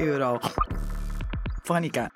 Eurofonica. 0.00 2.10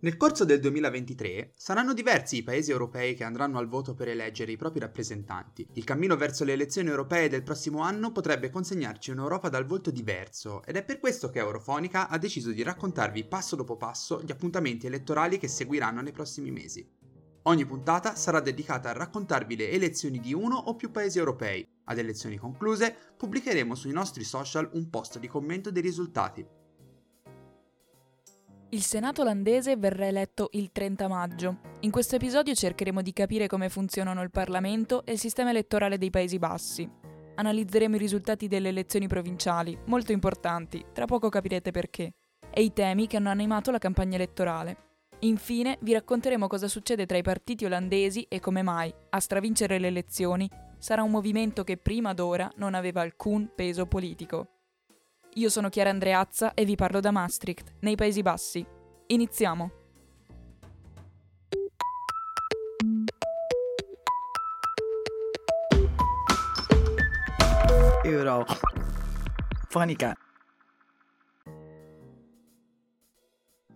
Nel 0.00 0.16
corso 0.16 0.44
del 0.44 0.60
2023 0.60 1.54
saranno 1.56 1.94
diversi 1.94 2.36
i 2.36 2.44
paesi 2.44 2.70
europei 2.70 3.16
che 3.16 3.24
andranno 3.24 3.58
al 3.58 3.66
voto 3.66 3.94
per 3.94 4.06
eleggere 4.06 4.52
i 4.52 4.56
propri 4.56 4.78
rappresentanti. 4.78 5.66
Il 5.72 5.82
cammino 5.82 6.14
verso 6.14 6.44
le 6.44 6.52
elezioni 6.52 6.90
europee 6.90 7.28
del 7.28 7.42
prossimo 7.42 7.80
anno 7.80 8.12
potrebbe 8.12 8.50
consegnarci 8.50 9.10
un'Europa 9.10 9.48
dal 9.48 9.66
volto 9.66 9.90
diverso 9.90 10.62
ed 10.64 10.76
è 10.76 10.84
per 10.84 11.00
questo 11.00 11.28
che 11.28 11.40
Eurofonica 11.40 12.08
ha 12.08 12.18
deciso 12.18 12.52
di 12.52 12.62
raccontarvi 12.62 13.24
passo 13.24 13.56
dopo 13.56 13.76
passo 13.76 14.22
gli 14.22 14.30
appuntamenti 14.30 14.86
elettorali 14.86 15.38
che 15.38 15.48
seguiranno 15.48 16.02
nei 16.02 16.12
prossimi 16.12 16.52
mesi. 16.52 16.97
Ogni 17.48 17.64
puntata 17.64 18.14
sarà 18.14 18.40
dedicata 18.40 18.90
a 18.90 18.92
raccontarvi 18.92 19.56
le 19.56 19.70
elezioni 19.70 20.20
di 20.20 20.34
uno 20.34 20.54
o 20.54 20.76
più 20.76 20.90
paesi 20.90 21.16
europei. 21.16 21.66
Ad 21.84 21.96
elezioni 21.96 22.36
concluse, 22.36 22.94
pubblicheremo 23.16 23.74
sui 23.74 23.90
nostri 23.90 24.22
social 24.22 24.68
un 24.74 24.90
post 24.90 25.18
di 25.18 25.28
commento 25.28 25.70
dei 25.70 25.80
risultati. 25.80 26.46
Il 28.68 28.82
Senato 28.82 29.22
olandese 29.22 29.76
verrà 29.78 30.04
eletto 30.04 30.50
il 30.52 30.70
30 30.70 31.08
maggio. 31.08 31.60
In 31.80 31.90
questo 31.90 32.16
episodio 32.16 32.52
cercheremo 32.52 33.00
di 33.00 33.14
capire 33.14 33.46
come 33.46 33.70
funzionano 33.70 34.20
il 34.20 34.30
Parlamento 34.30 35.06
e 35.06 35.12
il 35.12 35.18
sistema 35.18 35.48
elettorale 35.48 35.96
dei 35.96 36.10
Paesi 36.10 36.38
Bassi. 36.38 36.86
Analizzeremo 37.36 37.96
i 37.96 37.98
risultati 37.98 38.46
delle 38.46 38.68
elezioni 38.68 39.08
provinciali, 39.08 39.78
molto 39.86 40.12
importanti, 40.12 40.84
tra 40.92 41.06
poco 41.06 41.30
capirete 41.30 41.70
perché, 41.70 42.12
e 42.50 42.62
i 42.62 42.74
temi 42.74 43.06
che 43.06 43.16
hanno 43.16 43.30
animato 43.30 43.70
la 43.70 43.78
campagna 43.78 44.16
elettorale. 44.16 44.87
Infine 45.20 45.78
vi 45.80 45.94
racconteremo 45.94 46.46
cosa 46.46 46.68
succede 46.68 47.04
tra 47.04 47.16
i 47.16 47.22
partiti 47.22 47.64
olandesi 47.64 48.24
e 48.28 48.38
come 48.38 48.62
mai, 48.62 48.94
a 49.10 49.18
stravincere 49.18 49.78
le 49.78 49.88
elezioni, 49.88 50.48
sarà 50.78 51.02
un 51.02 51.10
movimento 51.10 51.64
che 51.64 51.76
prima 51.76 52.14
d'ora 52.14 52.48
non 52.56 52.74
aveva 52.74 53.00
alcun 53.00 53.50
peso 53.52 53.86
politico. 53.86 54.46
Io 55.34 55.48
sono 55.48 55.70
Chiara 55.70 55.90
Andreazza 55.90 56.54
e 56.54 56.64
vi 56.64 56.76
parlo 56.76 57.00
da 57.00 57.10
Maastricht, 57.10 57.74
nei 57.80 57.96
Paesi 57.96 58.22
Bassi. 58.22 58.64
Iniziamo! 59.06 59.72
Eurofonica. 68.04 70.14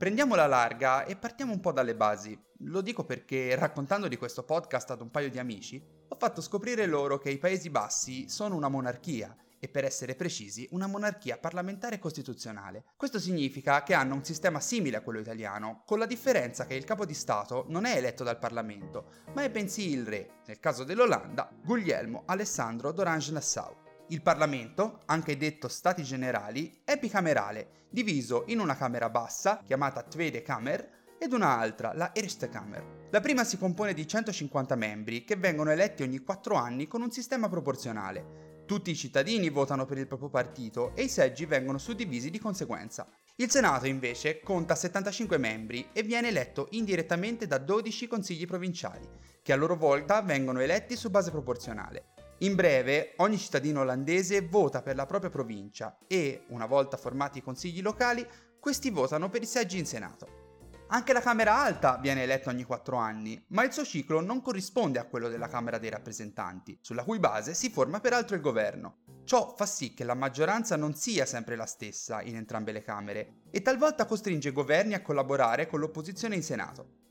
Prendiamo 0.03 0.34
la 0.34 0.48
larga 0.48 1.05
e 1.05 1.14
partiamo 1.14 1.53
un 1.53 1.61
po' 1.61 1.70
dalle 1.70 1.95
basi. 1.95 2.36
Lo 2.62 2.81
dico 2.81 3.05
perché 3.05 3.55
raccontando 3.55 4.09
di 4.09 4.17
questo 4.17 4.42
podcast 4.42 4.91
ad 4.91 5.00
un 5.00 5.12
paio 5.12 5.31
di 5.31 5.39
amici, 5.39 5.81
ho 6.09 6.17
fatto 6.17 6.41
scoprire 6.41 6.86
loro 6.86 7.19
che 7.19 7.31
i 7.31 7.39
Paesi 7.39 7.70
Bassi 7.70 8.28
sono 8.28 8.56
una 8.56 8.67
monarchia 8.67 9.33
e 9.61 9.69
per 9.69 9.84
essere 9.84 10.17
precisi 10.17 10.67
una 10.72 10.89
monarchia 10.89 11.39
parlamentare 11.39 12.00
costituzionale. 12.00 12.83
Questo 12.97 13.20
significa 13.20 13.84
che 13.84 13.94
hanno 13.94 14.17
un 14.17 14.25
sistema 14.25 14.59
simile 14.59 14.97
a 14.97 15.03
quello 15.03 15.20
italiano, 15.20 15.84
con 15.86 16.00
la 16.00 16.06
differenza 16.06 16.66
che 16.66 16.75
il 16.75 16.83
capo 16.83 17.06
di 17.06 17.14
Stato 17.14 17.66
non 17.69 17.84
è 17.84 17.97
eletto 17.97 18.25
dal 18.25 18.41
Parlamento, 18.41 19.05
ma 19.34 19.44
è 19.44 19.50
bensì 19.50 19.91
il 19.91 20.05
re, 20.05 20.41
nel 20.47 20.59
caso 20.59 20.83
dell'Olanda, 20.83 21.48
Guglielmo 21.62 22.25
Alessandro 22.27 22.91
d'Orange-Nassau. 22.91 23.81
Il 24.12 24.20
Parlamento, 24.20 25.00
anche 25.06 25.38
detto 25.38 25.68
Stati 25.68 26.02
Generali, 26.02 26.82
è 26.84 26.98
bicamerale, 26.98 27.86
diviso 27.88 28.44
in 28.48 28.60
una 28.60 28.77
Camera 28.77 29.08
bassa, 29.08 29.62
chiamata 29.64 30.02
Tweede 30.02 30.42
Kamer, 30.42 31.16
ed 31.19 31.32
un'altra, 31.32 31.94
la 31.94 32.14
Eerste 32.14 32.50
Kamer. 32.50 33.08
La 33.10 33.20
prima 33.22 33.42
si 33.42 33.56
compone 33.56 33.94
di 33.94 34.06
150 34.06 34.74
membri 34.77 35.24
che 35.24 35.36
vengono 35.36 35.70
eletti 35.70 36.02
ogni 36.02 36.19
4 36.19 36.54
anni 36.56 36.86
con 36.88 37.00
un 37.00 37.10
sistema 37.10 37.48
proporzionale. 37.48 38.64
Tutti 38.66 38.91
i 38.91 38.96
cittadini 38.96 39.48
votano 39.48 39.86
per 39.86 39.96
il 39.96 40.06
proprio 40.06 40.28
partito 40.28 40.94
e 40.94 41.04
i 41.04 41.08
seggi 41.08 41.47
vengono 41.47 41.78
suddivisi 41.78 42.28
di 42.28 42.38
conseguenza. 42.38 43.08
Il 43.37 43.50
Senato 43.50 43.87
invece 43.87 44.41
conta 44.41 44.75
75 44.75 45.38
membri 45.38 45.88
e 45.94 46.03
viene 46.03 46.28
eletto 46.28 46.66
indirettamente 46.72 47.47
da 47.47 47.56
12 47.56 48.06
consigli 48.08 48.44
provinciali, 48.44 49.08
che 49.42 49.54
a 49.54 49.56
loro 49.56 49.75
volta 49.75 50.20
vengono 50.20 50.60
eletti 50.60 50.97
su 50.97 51.08
base 51.08 51.31
proporzionale. 51.31 52.12
In 52.42 52.56
breve, 52.56 53.14
ogni 53.19 53.38
cittadino 53.38 53.82
olandese 53.82 54.41
vota 54.41 54.82
per 54.82 54.97
la 54.97 55.06
propria 55.06 55.30
provincia 55.30 55.97
e, 56.08 56.44
una 56.48 56.66
volta 56.66 56.97
formati 56.97 57.38
i 57.38 57.42
consigli 57.42 57.80
locali, 57.80 58.26
questi 58.58 58.91
votano 58.91 59.28
per 59.28 59.42
i 59.42 59.47
seggi 59.47 59.78
in 59.78 59.86
Senato. 59.86 60.41
Anche 60.88 61.12
la 61.12 61.20
Camera 61.20 61.62
Alta 61.62 61.98
viene 61.98 62.25
eletta 62.25 62.50
ogni 62.50 62.64
4 62.64 62.97
anni, 62.97 63.41
ma 63.50 63.62
il 63.62 63.72
suo 63.72 63.84
ciclo 63.84 64.20
non 64.20 64.42
corrisponde 64.42 64.98
a 64.98 65.04
quello 65.04 65.28
della 65.28 65.47
Camera 65.47 65.78
dei 65.78 65.91
rappresentanti, 65.91 66.76
sulla 66.81 67.04
cui 67.04 67.20
base 67.20 67.54
si 67.54 67.70
forma 67.70 68.00
peraltro 68.00 68.34
il 68.34 68.42
governo. 68.42 69.04
Ciò 69.22 69.54
fa 69.56 69.64
sì 69.64 69.94
che 69.94 70.02
la 70.02 70.14
maggioranza 70.14 70.75
non 70.75 70.94
sia 70.94 71.25
sempre 71.25 71.54
la 71.54 71.66
stessa 71.66 72.22
in 72.22 72.34
entrambe 72.34 72.72
le 72.72 72.82
Camere 72.82 73.42
e 73.52 73.62
talvolta 73.62 74.04
costringe 74.04 74.48
i 74.48 74.52
governi 74.52 74.94
a 74.94 75.02
collaborare 75.02 75.69
con 75.69 75.78
l'opposizione 75.78 76.34
in 76.34 76.42
Senato. 76.42 77.01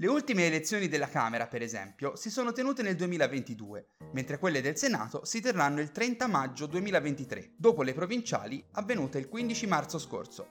Le 0.00 0.06
ultime 0.06 0.46
elezioni 0.46 0.86
della 0.86 1.08
Camera, 1.08 1.48
per 1.48 1.60
esempio, 1.60 2.14
si 2.14 2.30
sono 2.30 2.52
tenute 2.52 2.82
nel 2.84 2.94
2022, 2.94 3.88
mentre 4.12 4.38
quelle 4.38 4.60
del 4.60 4.76
Senato 4.76 5.24
si 5.24 5.40
terranno 5.40 5.80
il 5.80 5.90
30 5.90 6.28
maggio 6.28 6.66
2023, 6.66 7.54
dopo 7.56 7.82
le 7.82 7.94
provinciali 7.94 8.64
avvenute 8.74 9.18
il 9.18 9.28
15 9.28 9.66
marzo 9.66 9.98
scorso. 9.98 10.48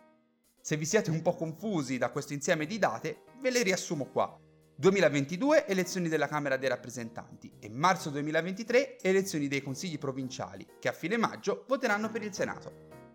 Se 0.59 0.75
vi 0.75 0.83
siete 0.83 1.11
un 1.11 1.21
po' 1.21 1.33
confusi 1.33 1.97
da 1.97 2.09
questo 2.09 2.33
insieme 2.33 2.65
di 2.65 2.77
date, 2.77 3.23
ve 3.39 3.49
le 3.49 3.63
riassumo 3.63 4.07
qua. 4.07 4.37
2022 4.75 5.65
elezioni 5.65 6.09
della 6.09 6.27
Camera 6.27 6.57
dei 6.57 6.67
rappresentanti 6.67 7.49
e 7.57 7.69
marzo 7.69 8.09
2023 8.09 8.99
elezioni 8.99 9.47
dei 9.47 9.61
consigli 9.61 9.97
provinciali, 9.97 10.67
che 10.77 10.89
a 10.89 10.91
fine 10.91 11.15
maggio 11.15 11.63
voteranno 11.69 12.09
per 12.09 12.21
il 12.21 12.33
Senato. 12.33 13.06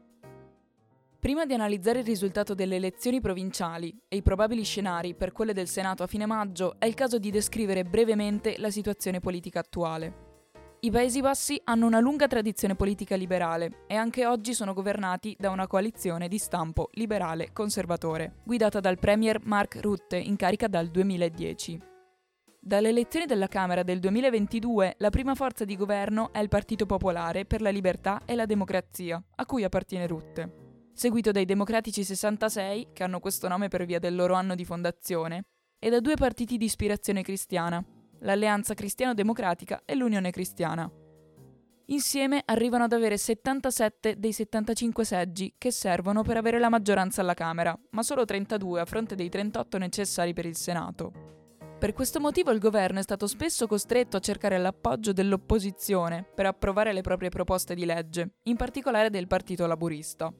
Prima 1.22 1.46
di 1.46 1.54
analizzare 1.54 2.00
il 2.00 2.04
risultato 2.04 2.52
delle 2.52 2.74
elezioni 2.74 3.20
provinciali 3.20 3.96
e 4.08 4.16
i 4.16 4.22
probabili 4.22 4.64
scenari 4.64 5.14
per 5.14 5.30
quelle 5.30 5.52
del 5.52 5.68
Senato 5.68 6.02
a 6.02 6.08
fine 6.08 6.26
maggio, 6.26 6.74
è 6.80 6.86
il 6.86 6.94
caso 6.94 7.20
di 7.20 7.30
descrivere 7.30 7.84
brevemente 7.84 8.56
la 8.58 8.72
situazione 8.72 9.20
politica 9.20 9.60
attuale. 9.60 10.40
I 10.80 10.90
Paesi 10.90 11.20
Bassi 11.20 11.60
hanno 11.62 11.86
una 11.86 12.00
lunga 12.00 12.26
tradizione 12.26 12.74
politica 12.74 13.14
liberale 13.14 13.84
e 13.86 13.94
anche 13.94 14.26
oggi 14.26 14.52
sono 14.52 14.72
governati 14.72 15.36
da 15.38 15.50
una 15.50 15.68
coalizione 15.68 16.26
di 16.26 16.38
stampo 16.38 16.88
liberale 16.94 17.52
conservatore, 17.52 18.38
guidata 18.42 18.80
dal 18.80 18.98
premier 18.98 19.38
Mark 19.44 19.78
Rutte 19.80 20.16
in 20.16 20.34
carica 20.34 20.66
dal 20.66 20.88
2010. 20.88 21.78
Dalle 22.58 22.88
elezioni 22.88 23.26
della 23.26 23.46
Camera 23.46 23.84
del 23.84 24.00
2022 24.00 24.96
la 24.98 25.10
prima 25.10 25.36
forza 25.36 25.64
di 25.64 25.76
governo 25.76 26.32
è 26.32 26.40
il 26.40 26.48
Partito 26.48 26.84
Popolare 26.84 27.44
per 27.44 27.60
la 27.60 27.70
Libertà 27.70 28.22
e 28.24 28.34
la 28.34 28.44
Democrazia, 28.44 29.22
a 29.36 29.46
cui 29.46 29.62
appartiene 29.62 30.08
Rutte 30.08 30.61
seguito 30.92 31.30
dai 31.30 31.44
Democratici 31.44 32.04
66, 32.04 32.88
che 32.92 33.02
hanno 33.02 33.20
questo 33.20 33.48
nome 33.48 33.68
per 33.68 33.84
via 33.84 33.98
del 33.98 34.14
loro 34.14 34.34
anno 34.34 34.54
di 34.54 34.64
fondazione, 34.64 35.44
e 35.78 35.90
da 35.90 36.00
due 36.00 36.14
partiti 36.14 36.56
di 36.56 36.64
ispirazione 36.64 37.22
cristiana, 37.22 37.84
l'Alleanza 38.20 38.74
Cristiano-Democratica 38.74 39.82
e 39.84 39.94
l'Unione 39.96 40.30
Cristiana. 40.30 40.90
Insieme 41.86 42.42
arrivano 42.44 42.84
ad 42.84 42.92
avere 42.92 43.18
77 43.18 44.18
dei 44.18 44.32
75 44.32 45.04
seggi 45.04 45.54
che 45.58 45.72
servono 45.72 46.22
per 46.22 46.36
avere 46.36 46.58
la 46.58 46.68
maggioranza 46.68 47.20
alla 47.20 47.34
Camera, 47.34 47.76
ma 47.90 48.02
solo 48.02 48.24
32 48.24 48.80
a 48.80 48.84
fronte 48.84 49.14
dei 49.14 49.28
38 49.28 49.78
necessari 49.78 50.32
per 50.32 50.46
il 50.46 50.56
Senato. 50.56 51.12
Per 51.78 51.92
questo 51.92 52.20
motivo 52.20 52.52
il 52.52 52.60
governo 52.60 53.00
è 53.00 53.02
stato 53.02 53.26
spesso 53.26 53.66
costretto 53.66 54.16
a 54.16 54.20
cercare 54.20 54.56
l'appoggio 54.56 55.12
dell'opposizione 55.12 56.24
per 56.32 56.46
approvare 56.46 56.92
le 56.92 57.00
proprie 57.00 57.28
proposte 57.28 57.74
di 57.74 57.84
legge, 57.84 58.36
in 58.44 58.56
particolare 58.56 59.10
del 59.10 59.26
Partito 59.26 59.66
Laburista. 59.66 60.32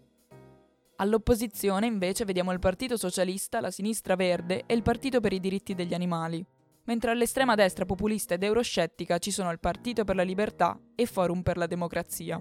All'opposizione 1.03 1.87
invece 1.87 2.25
vediamo 2.25 2.53
il 2.53 2.61
Partito 2.61 2.97
Socialista, 2.97 3.61
la 3.61 3.73
Sinistra 3.73 4.15
Verde 4.15 4.63
e 4.67 4.75
il 4.75 4.83
Partito 4.83 5.19
per 5.19 5.33
i 5.33 5.41
diritti 5.41 5.75
degli 5.75 5.95
animali, 5.95 6.47
mentre 6.85 7.11
all'estrema 7.11 7.57
destra 7.57 7.85
populista 7.85 8.35
ed 8.35 8.45
euroscettica 8.45 9.19
ci 9.19 9.33
sono 9.33 9.51
il 9.51 9.59
Partito 9.59 10.05
per 10.05 10.15
la 10.15 10.23
Libertà 10.23 10.79
e 10.95 11.07
Forum 11.07 11.43
per 11.43 11.57
la 11.57 11.67
Democrazia. 11.67 12.41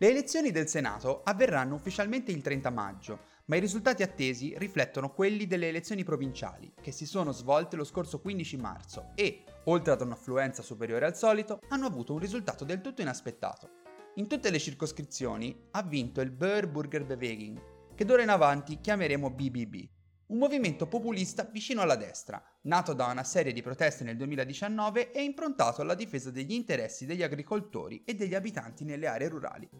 Le 0.00 0.08
elezioni 0.08 0.52
del 0.52 0.68
Senato 0.68 1.22
avverranno 1.24 1.74
ufficialmente 1.74 2.30
il 2.30 2.40
30 2.40 2.70
maggio, 2.70 3.18
ma 3.46 3.56
i 3.56 3.60
risultati 3.60 4.04
attesi 4.04 4.54
riflettono 4.58 5.12
quelli 5.12 5.48
delle 5.48 5.66
elezioni 5.66 6.04
provinciali, 6.04 6.72
che 6.80 6.92
si 6.92 7.04
sono 7.04 7.32
svolte 7.32 7.74
lo 7.74 7.82
scorso 7.82 8.20
15 8.20 8.56
marzo 8.58 9.10
e, 9.16 9.42
oltre 9.64 9.92
ad 9.92 10.02
un'affluenza 10.02 10.62
superiore 10.62 11.04
al 11.04 11.16
solito, 11.16 11.58
hanno 11.70 11.86
avuto 11.86 12.12
un 12.12 12.20
risultato 12.20 12.64
del 12.64 12.80
tutto 12.80 13.02
inaspettato. 13.02 13.77
In 14.18 14.26
tutte 14.26 14.50
le 14.50 14.58
circoscrizioni 14.58 15.68
ha 15.70 15.82
vinto 15.84 16.20
il 16.20 16.32
Burger 16.32 17.04
Beweging, 17.04 17.94
che 17.94 18.04
d'ora 18.04 18.22
in 18.22 18.30
avanti 18.30 18.80
chiameremo 18.80 19.30
BBB, 19.30 19.88
un 20.26 20.38
movimento 20.38 20.88
populista 20.88 21.44
vicino 21.44 21.82
alla 21.82 21.94
destra, 21.94 22.42
nato 22.62 22.94
da 22.94 23.06
una 23.06 23.22
serie 23.22 23.52
di 23.52 23.62
proteste 23.62 24.02
nel 24.02 24.16
2019 24.16 25.12
e 25.12 25.22
improntato 25.22 25.82
alla 25.82 25.94
difesa 25.94 26.32
degli 26.32 26.52
interessi 26.52 27.06
degli 27.06 27.22
agricoltori 27.22 28.02
e 28.04 28.14
degli 28.14 28.34
abitanti 28.34 28.82
nelle 28.82 29.06
aree 29.06 29.28
rurali. 29.28 29.70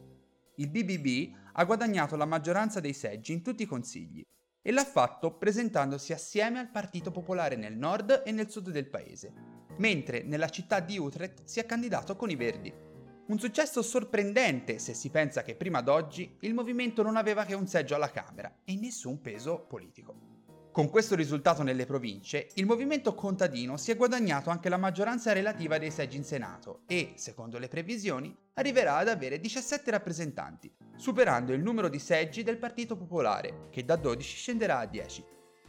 Il 0.54 0.70
BBB 0.70 1.34
ha 1.54 1.64
guadagnato 1.64 2.14
la 2.14 2.24
maggioranza 2.24 2.78
dei 2.78 2.94
seggi 2.94 3.32
in 3.32 3.42
tutti 3.42 3.64
i 3.64 3.66
consigli 3.66 4.24
e 4.62 4.70
l'ha 4.70 4.84
fatto 4.84 5.36
presentandosi 5.36 6.12
assieme 6.12 6.60
al 6.60 6.70
Partito 6.70 7.10
Popolare 7.10 7.56
nel 7.56 7.76
nord 7.76 8.22
e 8.24 8.30
nel 8.30 8.48
sud 8.48 8.70
del 8.70 8.88
paese, 8.88 9.32
mentre 9.78 10.22
nella 10.22 10.48
città 10.48 10.78
di 10.78 10.96
Utrecht 10.96 11.42
si 11.42 11.58
è 11.58 11.66
candidato 11.66 12.14
con 12.14 12.30
i 12.30 12.36
Verdi. 12.36 12.87
Un 13.28 13.38
successo 13.38 13.82
sorprendente 13.82 14.78
se 14.78 14.94
si 14.94 15.10
pensa 15.10 15.42
che 15.42 15.54
prima 15.54 15.82
d'oggi 15.82 16.38
il 16.40 16.54
movimento 16.54 17.02
non 17.02 17.14
aveva 17.16 17.44
che 17.44 17.52
un 17.52 17.66
seggio 17.66 17.94
alla 17.94 18.10
Camera 18.10 18.60
e 18.64 18.74
nessun 18.76 19.20
peso 19.20 19.66
politico. 19.68 20.14
Con 20.72 20.88
questo 20.88 21.14
risultato 21.14 21.62
nelle 21.62 21.84
province, 21.84 22.48
il 22.54 22.64
movimento 22.64 23.14
contadino 23.14 23.76
si 23.76 23.90
è 23.90 23.96
guadagnato 23.96 24.48
anche 24.48 24.70
la 24.70 24.78
maggioranza 24.78 25.34
relativa 25.34 25.76
dei 25.76 25.90
seggi 25.90 26.16
in 26.16 26.24
Senato 26.24 26.84
e, 26.86 27.12
secondo 27.16 27.58
le 27.58 27.68
previsioni, 27.68 28.34
arriverà 28.54 28.96
ad 28.96 29.08
avere 29.08 29.38
17 29.38 29.90
rappresentanti, 29.90 30.72
superando 30.96 31.52
il 31.52 31.60
numero 31.60 31.90
di 31.90 31.98
seggi 31.98 32.42
del 32.42 32.56
Partito 32.56 32.96
Popolare, 32.96 33.68
che 33.68 33.84
da 33.84 33.96
12 33.96 34.36
scenderà 34.36 34.78
a 34.78 34.86
10. 34.86 35.22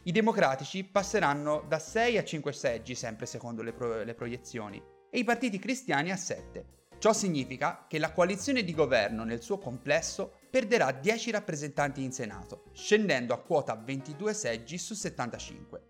I 0.04 0.12
democratici 0.12 0.82
passeranno 0.84 1.66
da 1.68 1.78
6 1.78 2.16
a 2.16 2.24
5 2.24 2.52
seggi, 2.54 2.94
sempre 2.94 3.26
secondo 3.26 3.60
le, 3.60 3.74
pro- 3.74 4.02
le 4.02 4.14
proiezioni, 4.14 4.82
e 5.10 5.18
i 5.18 5.24
partiti 5.24 5.58
cristiani 5.58 6.10
a 6.10 6.16
7. 6.16 6.78
Ciò 7.00 7.14
significa 7.14 7.86
che 7.88 7.98
la 7.98 8.12
coalizione 8.12 8.62
di 8.62 8.74
governo 8.74 9.24
nel 9.24 9.40
suo 9.40 9.56
complesso 9.56 10.34
perderà 10.50 10.92
10 10.92 11.30
rappresentanti 11.30 12.02
in 12.02 12.12
Senato, 12.12 12.64
scendendo 12.74 13.32
a 13.32 13.40
quota 13.40 13.74
22 13.74 14.34
seggi 14.34 14.76
su 14.76 14.92
75. 14.92 15.82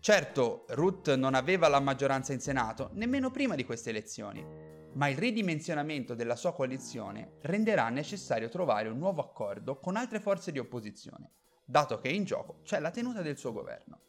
Certo, 0.00 0.66
Ruth 0.68 1.14
non 1.14 1.34
aveva 1.34 1.68
la 1.68 1.80
maggioranza 1.80 2.34
in 2.34 2.40
Senato 2.40 2.90
nemmeno 2.92 3.30
prima 3.30 3.54
di 3.54 3.64
queste 3.64 3.88
elezioni, 3.88 4.44
ma 4.92 5.08
il 5.08 5.16
ridimensionamento 5.16 6.14
della 6.14 6.36
sua 6.36 6.52
coalizione 6.52 7.38
renderà 7.40 7.88
necessario 7.88 8.50
trovare 8.50 8.90
un 8.90 8.98
nuovo 8.98 9.22
accordo 9.22 9.78
con 9.78 9.96
altre 9.96 10.20
forze 10.20 10.52
di 10.52 10.58
opposizione, 10.58 11.30
dato 11.64 11.98
che 12.00 12.10
in 12.10 12.24
gioco 12.24 12.60
c'è 12.64 12.80
la 12.80 12.90
tenuta 12.90 13.22
del 13.22 13.38
suo 13.38 13.52
governo. 13.52 14.00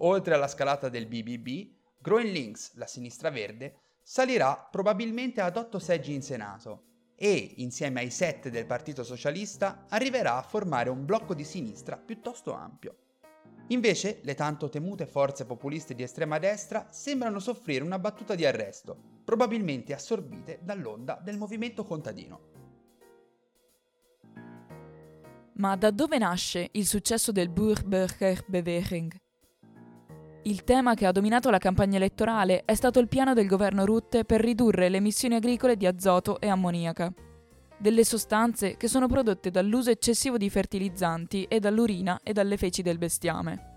Oltre 0.00 0.34
alla 0.34 0.48
scalata 0.48 0.90
del 0.90 1.06
BBB, 1.06 1.76
Growing 1.98 2.30
Links, 2.30 2.74
la 2.74 2.86
sinistra 2.86 3.30
verde, 3.30 3.87
salirà 4.10 4.56
probabilmente 4.56 5.42
ad 5.42 5.58
8 5.58 5.78
seggi 5.78 6.14
in 6.14 6.22
Senato, 6.22 6.84
e, 7.14 7.52
insieme 7.56 8.00
ai 8.00 8.08
sette 8.08 8.48
del 8.48 8.64
Partito 8.64 9.04
Socialista, 9.04 9.84
arriverà 9.90 10.38
a 10.38 10.42
formare 10.42 10.88
un 10.88 11.04
blocco 11.04 11.34
di 11.34 11.44
sinistra 11.44 11.98
piuttosto 11.98 12.54
ampio. 12.54 12.96
Invece, 13.66 14.20
le 14.22 14.34
tanto 14.34 14.70
temute 14.70 15.04
forze 15.04 15.44
populiste 15.44 15.94
di 15.94 16.02
estrema 16.02 16.38
destra 16.38 16.86
sembrano 16.90 17.38
soffrire 17.38 17.84
una 17.84 17.98
battuta 17.98 18.34
di 18.34 18.46
arresto, 18.46 18.96
probabilmente 19.24 19.92
assorbite 19.92 20.60
dall'onda 20.62 21.20
del 21.22 21.36
movimento 21.36 21.84
contadino. 21.84 22.40
Ma 25.56 25.76
da 25.76 25.90
dove 25.90 26.16
nasce 26.16 26.70
il 26.72 26.86
successo 26.86 27.30
del 27.30 27.50
Burgerbewegung? 27.50 29.27
Il 30.48 30.64
tema 30.64 30.94
che 30.94 31.04
ha 31.04 31.12
dominato 31.12 31.50
la 31.50 31.58
campagna 31.58 31.98
elettorale 31.98 32.62
è 32.64 32.74
stato 32.74 33.00
il 33.00 33.08
piano 33.08 33.34
del 33.34 33.46
governo 33.46 33.84
Rutte 33.84 34.24
per 34.24 34.40
ridurre 34.40 34.88
le 34.88 34.96
emissioni 34.96 35.34
agricole 35.34 35.76
di 35.76 35.84
azoto 35.84 36.40
e 36.40 36.48
ammoniaca, 36.48 37.12
delle 37.76 38.02
sostanze 38.02 38.78
che 38.78 38.88
sono 38.88 39.08
prodotte 39.08 39.50
dall'uso 39.50 39.90
eccessivo 39.90 40.38
di 40.38 40.48
fertilizzanti 40.48 41.44
e 41.44 41.60
dall'urina 41.60 42.20
e 42.22 42.32
dalle 42.32 42.56
feci 42.56 42.80
del 42.80 42.96
bestiame. 42.96 43.74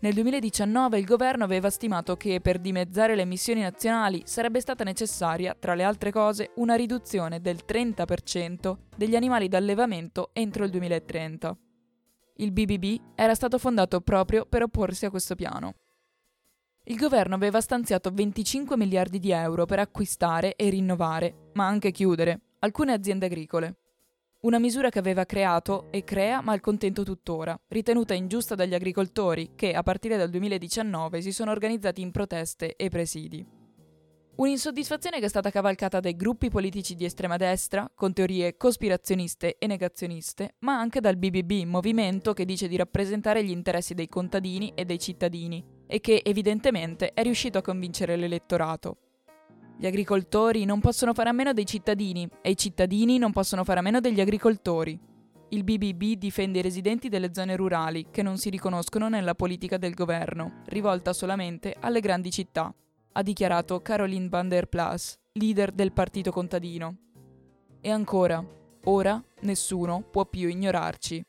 Nel 0.00 0.12
2019 0.12 0.98
il 0.98 1.06
governo 1.06 1.44
aveva 1.44 1.70
stimato 1.70 2.18
che 2.18 2.42
per 2.42 2.58
dimezzare 2.58 3.14
le 3.14 3.22
emissioni 3.22 3.62
nazionali 3.62 4.24
sarebbe 4.26 4.60
stata 4.60 4.84
necessaria, 4.84 5.56
tra 5.58 5.74
le 5.74 5.84
altre 5.84 6.12
cose, 6.12 6.50
una 6.56 6.74
riduzione 6.74 7.40
del 7.40 7.60
30% 7.66 8.76
degli 8.94 9.16
animali 9.16 9.48
d'allevamento 9.48 10.32
entro 10.34 10.64
il 10.64 10.70
2030. 10.70 11.56
Il 12.42 12.50
BBB 12.50 13.14
era 13.14 13.36
stato 13.36 13.56
fondato 13.56 14.00
proprio 14.00 14.46
per 14.46 14.64
opporsi 14.64 15.06
a 15.06 15.10
questo 15.10 15.36
piano. 15.36 15.74
Il 16.82 16.96
governo 16.96 17.36
aveva 17.36 17.60
stanziato 17.60 18.10
25 18.10 18.76
miliardi 18.76 19.20
di 19.20 19.30
euro 19.30 19.64
per 19.64 19.78
acquistare 19.78 20.56
e 20.56 20.68
rinnovare, 20.68 21.50
ma 21.52 21.68
anche 21.68 21.92
chiudere, 21.92 22.40
alcune 22.58 22.94
aziende 22.94 23.26
agricole. 23.26 23.76
Una 24.40 24.58
misura 24.58 24.88
che 24.88 24.98
aveva 24.98 25.24
creato 25.24 25.86
e 25.92 26.02
crea 26.02 26.40
malcontento 26.40 27.04
tuttora, 27.04 27.56
ritenuta 27.68 28.12
ingiusta 28.12 28.56
dagli 28.56 28.74
agricoltori 28.74 29.52
che 29.54 29.72
a 29.72 29.84
partire 29.84 30.16
dal 30.16 30.30
2019 30.30 31.22
si 31.22 31.30
sono 31.30 31.52
organizzati 31.52 32.00
in 32.00 32.10
proteste 32.10 32.74
e 32.74 32.88
presidi. 32.88 33.61
Un'insoddisfazione 34.34 35.18
che 35.18 35.26
è 35.26 35.28
stata 35.28 35.50
cavalcata 35.50 36.00
dai 36.00 36.16
gruppi 36.16 36.48
politici 36.48 36.94
di 36.94 37.04
estrema 37.04 37.36
destra, 37.36 37.90
con 37.94 38.14
teorie 38.14 38.56
cospirazioniste 38.56 39.56
e 39.58 39.66
negazioniste, 39.66 40.54
ma 40.60 40.78
anche 40.78 41.00
dal 41.00 41.18
BBB, 41.18 41.66
movimento 41.66 42.32
che 42.32 42.46
dice 42.46 42.66
di 42.66 42.76
rappresentare 42.76 43.44
gli 43.44 43.50
interessi 43.50 43.92
dei 43.92 44.08
contadini 44.08 44.72
e 44.74 44.86
dei 44.86 44.98
cittadini, 44.98 45.62
e 45.86 46.00
che 46.00 46.22
evidentemente 46.24 47.12
è 47.12 47.22
riuscito 47.22 47.58
a 47.58 47.62
convincere 47.62 48.16
l'elettorato. 48.16 48.96
Gli 49.76 49.84
agricoltori 49.84 50.64
non 50.64 50.80
possono 50.80 51.12
fare 51.12 51.28
a 51.28 51.32
meno 51.32 51.52
dei 51.52 51.66
cittadini 51.66 52.26
e 52.40 52.50
i 52.50 52.56
cittadini 52.56 53.18
non 53.18 53.32
possono 53.32 53.64
fare 53.64 53.80
a 53.80 53.82
meno 53.82 54.00
degli 54.00 54.20
agricoltori. 54.20 54.98
Il 55.50 55.62
BBB 55.62 56.14
difende 56.16 56.60
i 56.60 56.62
residenti 56.62 57.10
delle 57.10 57.34
zone 57.34 57.54
rurali 57.54 58.06
che 58.10 58.22
non 58.22 58.38
si 58.38 58.48
riconoscono 58.48 59.10
nella 59.10 59.34
politica 59.34 59.76
del 59.76 59.92
governo, 59.92 60.62
rivolta 60.68 61.12
solamente 61.12 61.76
alle 61.78 62.00
grandi 62.00 62.30
città 62.30 62.74
ha 63.12 63.22
dichiarato 63.22 63.80
Caroline 63.80 64.28
van 64.28 64.48
der 64.48 64.66
Plas, 64.66 65.18
leader 65.32 65.72
del 65.72 65.92
partito 65.92 66.30
contadino. 66.30 66.96
E 67.80 67.90
ancora, 67.90 68.44
ora 68.84 69.22
nessuno 69.40 70.02
può 70.02 70.26
più 70.26 70.48
ignorarci, 70.48 71.22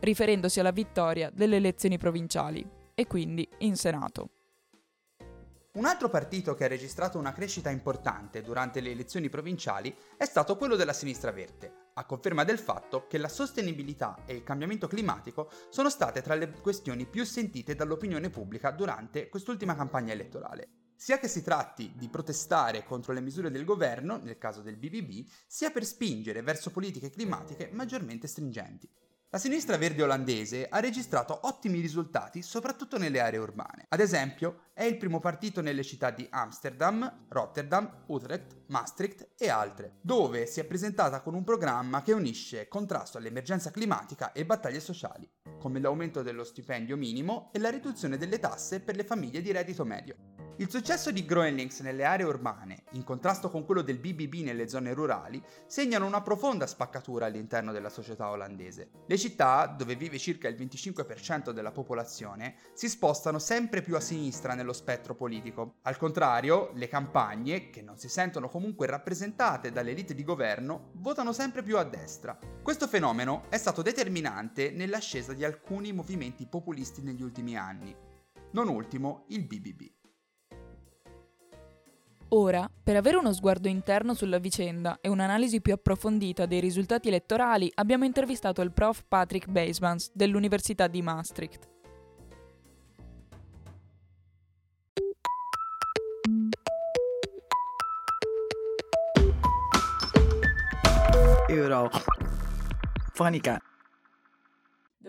riferendosi 0.00 0.60
alla 0.60 0.72
vittoria 0.72 1.30
delle 1.32 1.56
elezioni 1.56 1.98
provinciali 1.98 2.68
e 2.94 3.06
quindi 3.06 3.48
in 3.58 3.76
Senato. 3.76 4.30
Un 5.72 5.84
altro 5.84 6.08
partito 6.08 6.54
che 6.54 6.64
ha 6.64 6.68
registrato 6.68 7.16
una 7.16 7.32
crescita 7.32 7.70
importante 7.70 8.42
durante 8.42 8.80
le 8.80 8.90
elezioni 8.90 9.28
provinciali 9.28 9.94
è 10.16 10.24
stato 10.24 10.56
quello 10.56 10.74
della 10.74 10.92
sinistra 10.92 11.30
verde, 11.30 11.72
a 11.94 12.04
conferma 12.04 12.42
del 12.42 12.58
fatto 12.58 13.06
che 13.06 13.18
la 13.18 13.28
sostenibilità 13.28 14.24
e 14.26 14.34
il 14.34 14.42
cambiamento 14.42 14.88
climatico 14.88 15.48
sono 15.68 15.88
state 15.88 16.22
tra 16.22 16.34
le 16.34 16.50
questioni 16.60 17.06
più 17.06 17.24
sentite 17.24 17.76
dall'opinione 17.76 18.30
pubblica 18.30 18.72
durante 18.72 19.28
quest'ultima 19.28 19.76
campagna 19.76 20.12
elettorale 20.12 20.79
sia 21.00 21.18
che 21.18 21.28
si 21.28 21.42
tratti 21.42 21.94
di 21.96 22.10
protestare 22.10 22.84
contro 22.84 23.14
le 23.14 23.22
misure 23.22 23.50
del 23.50 23.64
governo, 23.64 24.18
nel 24.22 24.36
caso 24.36 24.60
del 24.60 24.76
BBB, 24.76 25.26
sia 25.46 25.70
per 25.70 25.86
spingere 25.86 26.42
verso 26.42 26.70
politiche 26.70 27.08
climatiche 27.08 27.70
maggiormente 27.72 28.26
stringenti. 28.26 28.86
La 29.30 29.38
sinistra 29.38 29.78
verde 29.78 30.02
olandese 30.02 30.68
ha 30.68 30.78
registrato 30.78 31.46
ottimi 31.46 31.80
risultati 31.80 32.42
soprattutto 32.42 32.98
nelle 32.98 33.20
aree 33.20 33.38
urbane. 33.38 33.86
Ad 33.88 34.00
esempio, 34.00 34.64
è 34.74 34.84
il 34.84 34.98
primo 34.98 35.20
partito 35.20 35.62
nelle 35.62 35.84
città 35.84 36.10
di 36.10 36.26
Amsterdam, 36.28 37.24
Rotterdam, 37.28 38.02
Utrecht, 38.08 38.64
Maastricht 38.66 39.30
e 39.38 39.48
altre, 39.48 40.00
dove 40.02 40.44
si 40.44 40.60
è 40.60 40.64
presentata 40.64 41.22
con 41.22 41.32
un 41.32 41.44
programma 41.44 42.02
che 42.02 42.12
unisce 42.12 42.68
contrasto 42.68 43.16
all'emergenza 43.16 43.70
climatica 43.70 44.32
e 44.32 44.44
battaglie 44.44 44.80
sociali, 44.80 45.26
come 45.58 45.80
l'aumento 45.80 46.20
dello 46.20 46.44
stipendio 46.44 46.98
minimo 46.98 47.48
e 47.54 47.58
la 47.58 47.70
riduzione 47.70 48.18
delle 48.18 48.38
tasse 48.38 48.80
per 48.80 48.96
le 48.96 49.04
famiglie 49.04 49.40
di 49.40 49.50
reddito 49.50 49.86
medio. 49.86 50.39
Il 50.60 50.68
successo 50.68 51.10
di 51.10 51.24
Groenlinks 51.24 51.80
nelle 51.80 52.04
aree 52.04 52.26
urbane, 52.26 52.82
in 52.90 53.02
contrasto 53.02 53.48
con 53.48 53.64
quello 53.64 53.80
del 53.80 53.96
BBB 53.96 54.44
nelle 54.44 54.68
zone 54.68 54.92
rurali, 54.92 55.42
segnano 55.64 56.04
una 56.04 56.20
profonda 56.20 56.66
spaccatura 56.66 57.24
all'interno 57.24 57.72
della 57.72 57.88
società 57.88 58.28
olandese. 58.28 58.90
Le 59.06 59.16
città, 59.16 59.64
dove 59.64 59.96
vive 59.96 60.18
circa 60.18 60.48
il 60.48 60.56
25% 60.56 61.52
della 61.52 61.72
popolazione, 61.72 62.56
si 62.74 62.90
spostano 62.90 63.38
sempre 63.38 63.80
più 63.80 63.96
a 63.96 64.00
sinistra 64.00 64.52
nello 64.52 64.74
spettro 64.74 65.14
politico. 65.14 65.76
Al 65.84 65.96
contrario, 65.96 66.72
le 66.74 66.88
campagne, 66.88 67.70
che 67.70 67.80
non 67.80 67.96
si 67.96 68.10
sentono 68.10 68.50
comunque 68.50 68.86
rappresentate 68.86 69.72
dall'elite 69.72 70.14
di 70.14 70.24
governo, 70.24 70.90
votano 70.96 71.32
sempre 71.32 71.62
più 71.62 71.78
a 71.78 71.84
destra. 71.84 72.38
Questo 72.62 72.86
fenomeno 72.86 73.44
è 73.48 73.56
stato 73.56 73.80
determinante 73.80 74.72
nell'ascesa 74.72 75.32
di 75.32 75.42
alcuni 75.42 75.92
movimenti 75.92 76.44
populisti 76.44 77.00
negli 77.00 77.22
ultimi 77.22 77.56
anni. 77.56 77.96
Non 78.52 78.68
ultimo 78.68 79.24
il 79.28 79.46
BBB. 79.46 79.99
Ora, 82.32 82.70
per 82.82 82.94
avere 82.94 83.16
uno 83.16 83.32
sguardo 83.32 83.66
interno 83.66 84.14
sulla 84.14 84.38
vicenda 84.38 84.98
e 85.00 85.08
un'analisi 85.08 85.60
più 85.60 85.72
approfondita 85.72 86.46
dei 86.46 86.60
risultati 86.60 87.08
elettorali, 87.08 87.68
abbiamo 87.74 88.04
intervistato 88.04 88.62
il 88.62 88.70
prof 88.70 89.02
Patrick 89.08 89.48
Basemans 89.48 90.12
dell'Università 90.14 90.86
di 90.86 91.02
Maastricht. 91.02 91.68
Euro. 101.48 101.90
Fonica. 103.12 103.60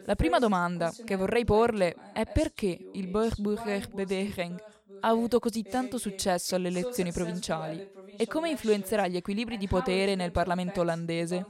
La 0.05 0.15
prima 0.15 0.39
domanda 0.39 0.91
che 1.05 1.15
vorrei 1.15 1.45
porle 1.45 1.93
è 2.13 2.25
perché 2.25 2.89
il 2.93 3.07
Burgburger 3.09 3.89
Beweging 3.93 4.59
ha 5.01 5.09
avuto 5.09 5.39
così 5.39 5.67
tanto 5.67 5.97
successo 5.99 6.55
alle 6.55 6.69
elezioni 6.69 7.11
provinciali. 7.11 7.83
E 8.15 8.27
come 8.27 8.49
influenzerà 8.49 9.07
gli 9.07 9.15
equilibri 9.17 9.57
di 9.57 9.67
potere 9.67 10.15
nel 10.15 10.31
Parlamento 10.31 10.81
olandese? 10.81 11.49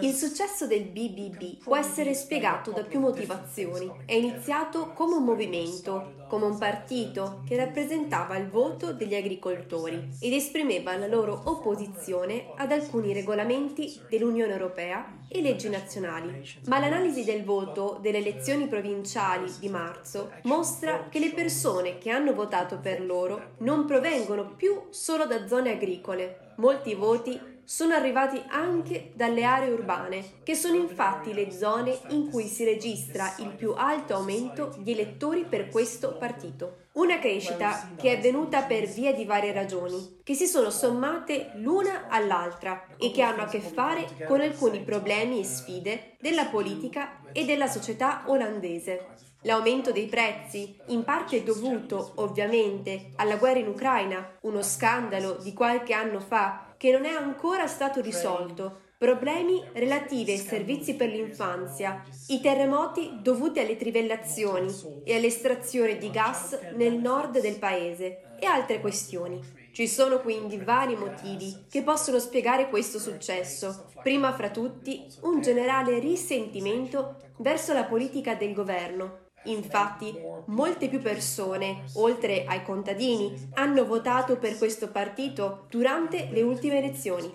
Il 0.00 0.14
successo 0.14 0.66
del 0.66 0.84
BBB 0.84 1.62
può 1.62 1.76
essere 1.76 2.12
spiegato 2.14 2.72
da 2.72 2.82
più 2.82 2.98
motivazioni. 2.98 3.90
È 4.04 4.12
iniziato 4.12 4.92
come 4.92 5.14
un 5.14 5.24
movimento, 5.24 6.26
come 6.28 6.46
un 6.46 6.58
partito 6.58 7.42
che 7.46 7.56
rappresentava 7.56 8.36
il 8.36 8.48
voto 8.48 8.92
degli 8.92 9.14
agricoltori 9.14 10.16
ed 10.20 10.32
esprimeva 10.32 10.96
la 10.96 11.06
loro 11.06 11.42
opposizione 11.44 12.52
ad 12.56 12.72
alcuni 12.72 13.12
regolamenti 13.12 14.00
dell'Unione 14.10 14.52
Europea 14.52 15.18
e 15.28 15.40
leggi 15.40 15.68
nazionali. 15.68 16.42
Ma 16.66 16.80
l'analisi 16.80 17.24
del 17.24 17.44
voto 17.44 17.98
delle 18.02 18.18
elezioni 18.18 18.66
provinciali 18.66 19.50
di 19.60 19.68
marzo 19.68 20.32
mostra 20.42 21.08
che 21.08 21.20
le 21.20 21.32
persone 21.32 21.98
che 21.98 22.10
hanno 22.10 22.34
votato 22.34 22.78
per 22.78 23.00
loro 23.00 23.54
non 23.58 23.86
provengono 23.86 24.56
più 24.56 24.86
solo 24.90 25.26
da 25.26 25.46
zone 25.46 25.70
agricole. 25.70 26.54
Molti 26.56 26.94
voti 26.94 27.56
sono 27.68 27.92
arrivati 27.92 28.42
anche 28.48 29.10
dalle 29.14 29.44
aree 29.44 29.70
urbane, 29.70 30.40
che 30.42 30.54
sono 30.54 30.76
infatti 30.76 31.34
le 31.34 31.50
zone 31.50 31.98
in 32.08 32.30
cui 32.30 32.46
si 32.46 32.64
registra 32.64 33.34
il 33.40 33.50
più 33.54 33.74
alto 33.76 34.14
aumento 34.14 34.74
di 34.78 34.92
elettori 34.92 35.44
per 35.44 35.68
questo 35.68 36.16
partito. 36.16 36.86
Una 36.92 37.18
crescita 37.18 37.90
che 37.94 38.16
è 38.16 38.20
venuta 38.22 38.62
per 38.62 38.86
via 38.86 39.12
di 39.12 39.26
varie 39.26 39.52
ragioni, 39.52 40.20
che 40.24 40.32
si 40.32 40.46
sono 40.46 40.70
sommate 40.70 41.50
l'una 41.56 42.06
all'altra 42.08 42.86
e 42.96 43.10
che 43.10 43.20
hanno 43.20 43.42
a 43.42 43.48
che 43.48 43.60
fare 43.60 44.24
con 44.26 44.40
alcuni 44.40 44.80
problemi 44.80 45.38
e 45.40 45.44
sfide 45.44 46.16
della 46.18 46.46
politica 46.46 47.20
e 47.32 47.44
della 47.44 47.66
società 47.66 48.22
olandese. 48.28 49.08
L'aumento 49.42 49.92
dei 49.92 50.06
prezzi, 50.06 50.74
in 50.86 51.04
parte 51.04 51.44
dovuto 51.44 52.12
ovviamente 52.16 53.10
alla 53.16 53.36
guerra 53.36 53.58
in 53.58 53.68
Ucraina, 53.68 54.36
uno 54.40 54.62
scandalo 54.62 55.34
di 55.34 55.52
qualche 55.52 55.92
anno 55.92 56.18
fa 56.18 56.67
che 56.78 56.92
non 56.92 57.04
è 57.04 57.10
ancora 57.10 57.66
stato 57.66 58.00
risolto, 58.00 58.86
problemi 58.96 59.62
relativi 59.74 60.32
ai 60.32 60.38
servizi 60.38 60.94
per 60.94 61.10
l'infanzia, 61.10 62.02
i 62.28 62.40
terremoti 62.40 63.18
dovuti 63.20 63.58
alle 63.60 63.76
trivellazioni 63.76 65.02
e 65.04 65.14
all'estrazione 65.14 65.98
di 65.98 66.10
gas 66.10 66.58
nel 66.74 66.94
nord 66.94 67.40
del 67.40 67.58
paese 67.58 68.36
e 68.40 68.46
altre 68.46 68.80
questioni. 68.80 69.56
Ci 69.72 69.86
sono 69.86 70.20
quindi 70.20 70.56
vari 70.56 70.96
motivi 70.96 71.66
che 71.68 71.82
possono 71.82 72.18
spiegare 72.18 72.68
questo 72.68 72.98
successo. 72.98 73.86
Prima 74.02 74.32
fra 74.32 74.50
tutti, 74.50 75.06
un 75.22 75.40
generale 75.40 75.98
risentimento 75.98 77.16
verso 77.38 77.72
la 77.72 77.84
politica 77.84 78.34
del 78.34 78.54
governo 78.54 79.26
Infatti, 79.48 80.14
molte 80.46 80.88
più 80.88 81.00
persone, 81.00 81.84
oltre 81.94 82.44
ai 82.44 82.62
contadini, 82.62 83.50
hanno 83.54 83.84
votato 83.84 84.36
per 84.36 84.56
questo 84.58 84.88
partito 84.90 85.66
durante 85.68 86.28
le 86.30 86.42
ultime 86.42 86.78
elezioni. 86.78 87.34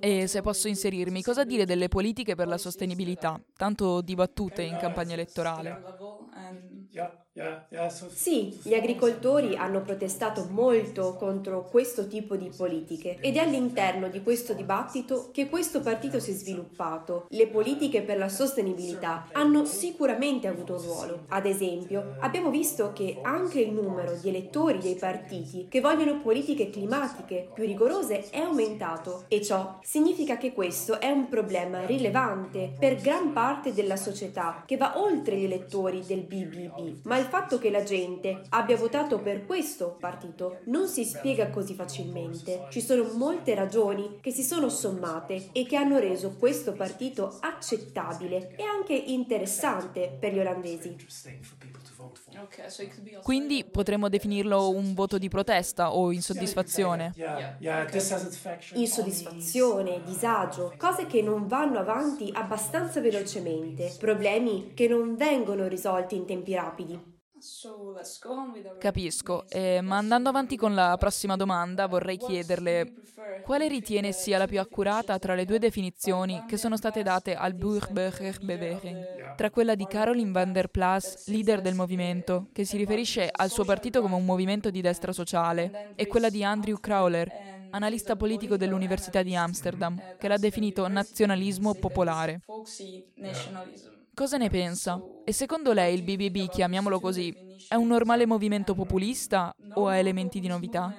E 0.00 0.26
se 0.26 0.40
posso 0.40 0.68
inserirmi, 0.68 1.22
cosa 1.22 1.44
dire 1.44 1.64
delle 1.64 1.88
politiche 1.88 2.34
per 2.34 2.46
la 2.48 2.58
sostenibilità, 2.58 3.40
tanto 3.56 4.00
dibattute 4.00 4.62
in 4.62 4.76
campagna 4.76 5.14
elettorale? 5.14 5.80
Sì, 8.10 8.60
gli 8.62 8.74
agricoltori 8.74 9.56
hanno 9.56 9.80
protestato 9.80 10.46
molto 10.50 11.16
contro 11.16 11.64
questo 11.64 12.06
tipo 12.06 12.36
di 12.36 12.50
politiche 12.54 13.16
ed 13.20 13.36
è 13.36 13.38
all'interno 13.38 14.08
di 14.08 14.22
questo 14.22 14.52
dibattito 14.52 15.30
che 15.32 15.48
questo 15.48 15.80
partito 15.80 16.20
si 16.20 16.32
è 16.32 16.34
sviluppato. 16.34 17.24
Le 17.30 17.46
politiche 17.46 18.02
per 18.02 18.18
la 18.18 18.28
sostenibilità 18.28 19.28
hanno 19.32 19.64
sicuramente 19.64 20.46
avuto 20.46 20.74
un 20.74 20.82
ruolo. 20.82 21.24
Ad 21.28 21.46
esempio, 21.46 22.16
abbiamo 22.20 22.50
visto 22.50 22.92
che 22.92 23.20
anche 23.22 23.60
il 23.60 23.72
numero 23.72 24.14
di 24.14 24.28
elettori 24.28 24.78
dei 24.78 24.96
partiti 24.96 25.68
che 25.70 25.80
vogliono 25.80 26.20
politiche 26.20 26.68
climatiche 26.68 27.48
più 27.54 27.64
rigorose 27.64 28.28
è 28.28 28.40
aumentato 28.40 29.01
e 29.28 29.42
ciò 29.42 29.78
significa 29.82 30.36
che 30.36 30.52
questo 30.52 31.00
è 31.00 31.10
un 31.10 31.28
problema 31.28 31.84
rilevante 31.86 32.72
per 32.78 32.96
gran 32.96 33.32
parte 33.32 33.72
della 33.72 33.96
società 33.96 34.62
che 34.66 34.76
va 34.76 34.98
oltre 34.98 35.36
gli 35.36 35.44
elettori 35.44 36.04
del 36.04 36.22
BBB, 36.22 37.00
ma 37.04 37.18
il 37.18 37.24
fatto 37.24 37.58
che 37.58 37.70
la 37.70 37.82
gente 37.82 38.42
abbia 38.50 38.76
votato 38.76 39.18
per 39.18 39.46
questo 39.46 39.96
partito 39.98 40.58
non 40.64 40.86
si 40.88 41.04
spiega 41.04 41.50
così 41.50 41.74
facilmente. 41.74 42.66
Ci 42.70 42.80
sono 42.80 43.10
molte 43.14 43.54
ragioni 43.54 44.18
che 44.20 44.30
si 44.30 44.42
sono 44.42 44.68
sommate 44.68 45.48
e 45.52 45.66
che 45.66 45.76
hanno 45.76 45.98
reso 45.98 46.36
questo 46.38 46.72
partito 46.72 47.38
accettabile 47.40 48.54
e 48.56 48.62
anche 48.62 48.94
interessante 48.94 50.16
per 50.18 50.32
gli 50.32 50.38
olandesi. 50.38 50.96
Quindi 53.20 53.64
potremmo 53.64 54.08
definirlo 54.08 54.70
un 54.70 54.94
voto 54.94 55.18
di 55.18 55.28
protesta 55.28 55.92
o 55.94 56.12
insoddisfazione? 56.12 57.16
Insoddisfazione, 58.72 60.02
disagio, 60.02 60.74
cose 60.76 61.06
che 61.06 61.22
non 61.22 61.46
vanno 61.46 61.78
avanti 61.78 62.30
abbastanza 62.32 63.00
velocemente, 63.00 63.94
problemi 63.96 64.72
che 64.74 64.88
non 64.88 65.16
vengono 65.16 65.68
risolti 65.68 66.16
in 66.16 66.26
tempi 66.26 66.54
rapidi. 66.54 67.11
Capisco, 68.78 69.44
eh, 69.48 69.80
ma 69.80 69.96
andando 69.96 70.28
avanti 70.28 70.56
con 70.56 70.76
la 70.76 70.96
prossima 70.96 71.34
domanda 71.34 71.88
vorrei 71.88 72.16
chiederle 72.16 72.92
quale 73.42 73.66
ritiene 73.66 74.12
sia 74.12 74.38
la 74.38 74.46
più 74.46 74.60
accurata 74.60 75.18
tra 75.18 75.34
le 75.34 75.44
due 75.44 75.58
definizioni 75.58 76.44
che 76.46 76.56
sono 76.56 76.76
state 76.76 77.02
date 77.02 77.34
al 77.34 77.54
Beweging, 77.54 79.34
tra 79.34 79.50
quella 79.50 79.74
di 79.74 79.86
Caroline 79.88 80.30
van 80.30 80.52
der 80.52 80.68
Plas, 80.68 81.26
leader 81.26 81.60
del 81.60 81.74
movimento, 81.74 82.46
che 82.52 82.64
si 82.64 82.76
riferisce 82.76 83.28
al 83.30 83.50
suo 83.50 83.64
partito 83.64 84.00
come 84.00 84.14
un 84.14 84.24
movimento 84.24 84.70
di 84.70 84.80
destra 84.80 85.12
sociale, 85.12 85.94
e 85.96 86.06
quella 86.06 86.30
di 86.30 86.44
Andrew 86.44 86.78
Crowler, 86.78 87.68
analista 87.70 88.14
politico 88.14 88.56
dell'Università 88.56 89.22
di 89.22 89.34
Amsterdam, 89.34 90.00
che 90.16 90.28
l'ha 90.28 90.38
definito 90.38 90.86
nazionalismo 90.86 91.74
popolare. 91.74 92.42
Cosa 94.14 94.36
ne 94.38 94.48
pensa? 94.48 95.02
E 95.24 95.32
secondo 95.32 95.72
lei 95.72 95.94
il 95.94 96.02
BBB, 96.02 96.48
chiamiamolo 96.48 97.00
così, 97.00 97.34
è 97.66 97.74
un 97.74 97.86
normale 97.88 98.26
movimento 98.26 98.74
populista 98.74 99.54
o 99.74 99.88
ha 99.88 99.96
elementi 99.96 100.40
di 100.40 100.48
novità? 100.48 100.94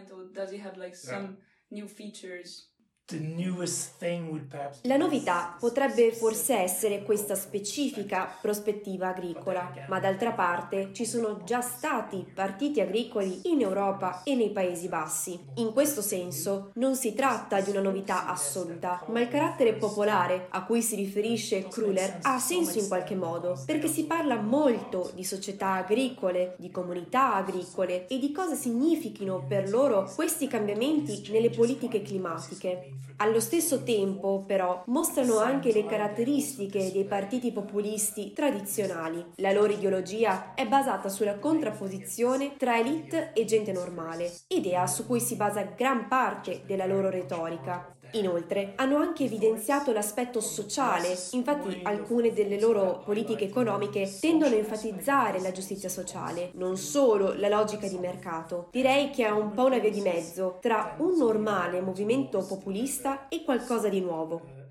La 4.84 4.96
novità 4.96 5.58
potrebbe 5.60 6.14
forse 6.14 6.56
essere 6.56 7.04
questa 7.04 7.36
specifica 7.36 8.38
prospettiva 8.42 9.10
agricola, 9.10 9.74
ma 9.90 10.00
d'altra 10.00 10.32
parte 10.32 10.92
ci 10.94 11.06
sono 11.06 11.44
già 11.44 11.60
stati 11.60 12.26
partiti 12.34 12.80
agricoli 12.80 13.42
in 13.44 13.60
Europa 13.60 14.24
e 14.24 14.36
nei 14.36 14.52
Paesi 14.52 14.88
Bassi. 14.88 15.38
In 15.56 15.74
questo 15.74 16.02
senso 16.02 16.72
non 16.76 16.96
si 16.96 17.14
tratta 17.14 17.60
di 17.60 17.72
una 17.72 17.82
novità 17.82 18.26
assoluta, 18.26 19.04
ma 19.10 19.20
il 19.20 19.28
carattere 19.28 19.74
popolare 19.74 20.48
a 20.50 20.64
cui 20.64 20.82
si 20.82 20.96
riferisce 20.96 21.68
Kruller 21.68 22.20
ha 22.22 22.40
senso 22.40 22.80
in 22.80 22.88
qualche 22.88 23.16
modo, 23.16 23.62
perché 23.66 23.90
si 23.90 24.06
parla 24.06 24.40
molto 24.40 25.12
di 25.14 25.26
società 25.26 25.74
agricole, 25.74 26.56
di 26.58 26.72
comunità 26.72 27.36
agricole 27.36 28.08
e 28.08 28.18
di 28.18 28.32
cosa 28.32 28.56
significhino 28.56 29.44
per 29.46 29.70
loro 29.70 30.10
questi 30.16 30.48
cambiamenti 30.48 31.30
nelle 31.32 31.50
politiche 31.50 32.02
climatiche. 32.02 32.93
Allo 33.18 33.40
stesso 33.40 33.84
tempo, 33.84 34.44
però, 34.46 34.84
mostrano 34.88 35.38
anche 35.38 35.72
le 35.72 35.86
caratteristiche 35.86 36.92
dei 36.92 37.06
partiti 37.06 37.52
populisti 37.52 38.34
tradizionali. 38.34 39.24
La 39.36 39.52
loro 39.52 39.72
ideologia 39.72 40.54
è 40.54 40.68
basata 40.68 41.10
sulla 41.10 41.40
contrapposizione 41.40 42.56
tra 42.58 42.78
elite 42.78 43.32
e 43.34 43.46
gente 43.46 43.72
normale, 43.72 44.32
idea 44.48 44.88
su 44.88 45.06
cui 45.06 45.20
si 45.20 45.36
basa 45.36 45.62
gran 45.64 46.08
parte 46.08 46.64
della 46.66 46.86
loro 46.86 47.10
retorica. 47.10 47.96
Inoltre, 48.14 48.74
hanno 48.76 48.98
anche 48.98 49.24
evidenziato 49.24 49.92
l'aspetto 49.92 50.40
sociale, 50.40 51.18
infatti 51.32 51.80
alcune 51.84 52.32
delle 52.32 52.60
loro 52.60 53.02
politiche 53.04 53.46
economiche 53.46 54.08
tendono 54.20 54.54
a 54.54 54.58
enfatizzare 54.58 55.40
la 55.42 55.52
giustizia 55.52 55.90
sociale, 55.90 56.52
non 56.54 56.78
solo 56.78 57.34
la 57.34 57.50
logica 57.50 57.88
di 57.88 57.98
mercato. 57.98 58.68
Direi 58.72 59.10
che 59.10 59.26
è 59.26 59.32
un 59.32 59.54
po' 59.54 59.66
una 59.66 59.80
via 59.80 59.90
di 59.90 60.02
mezzo 60.02 60.60
tra 60.62 60.96
un 61.00 61.18
normale 61.18 61.82
movimento 61.82 62.46
populista 62.46 63.28
e 63.30 63.44
qualcosa 63.44 63.90
di 63.90 64.02
nuovo. 64.02 64.63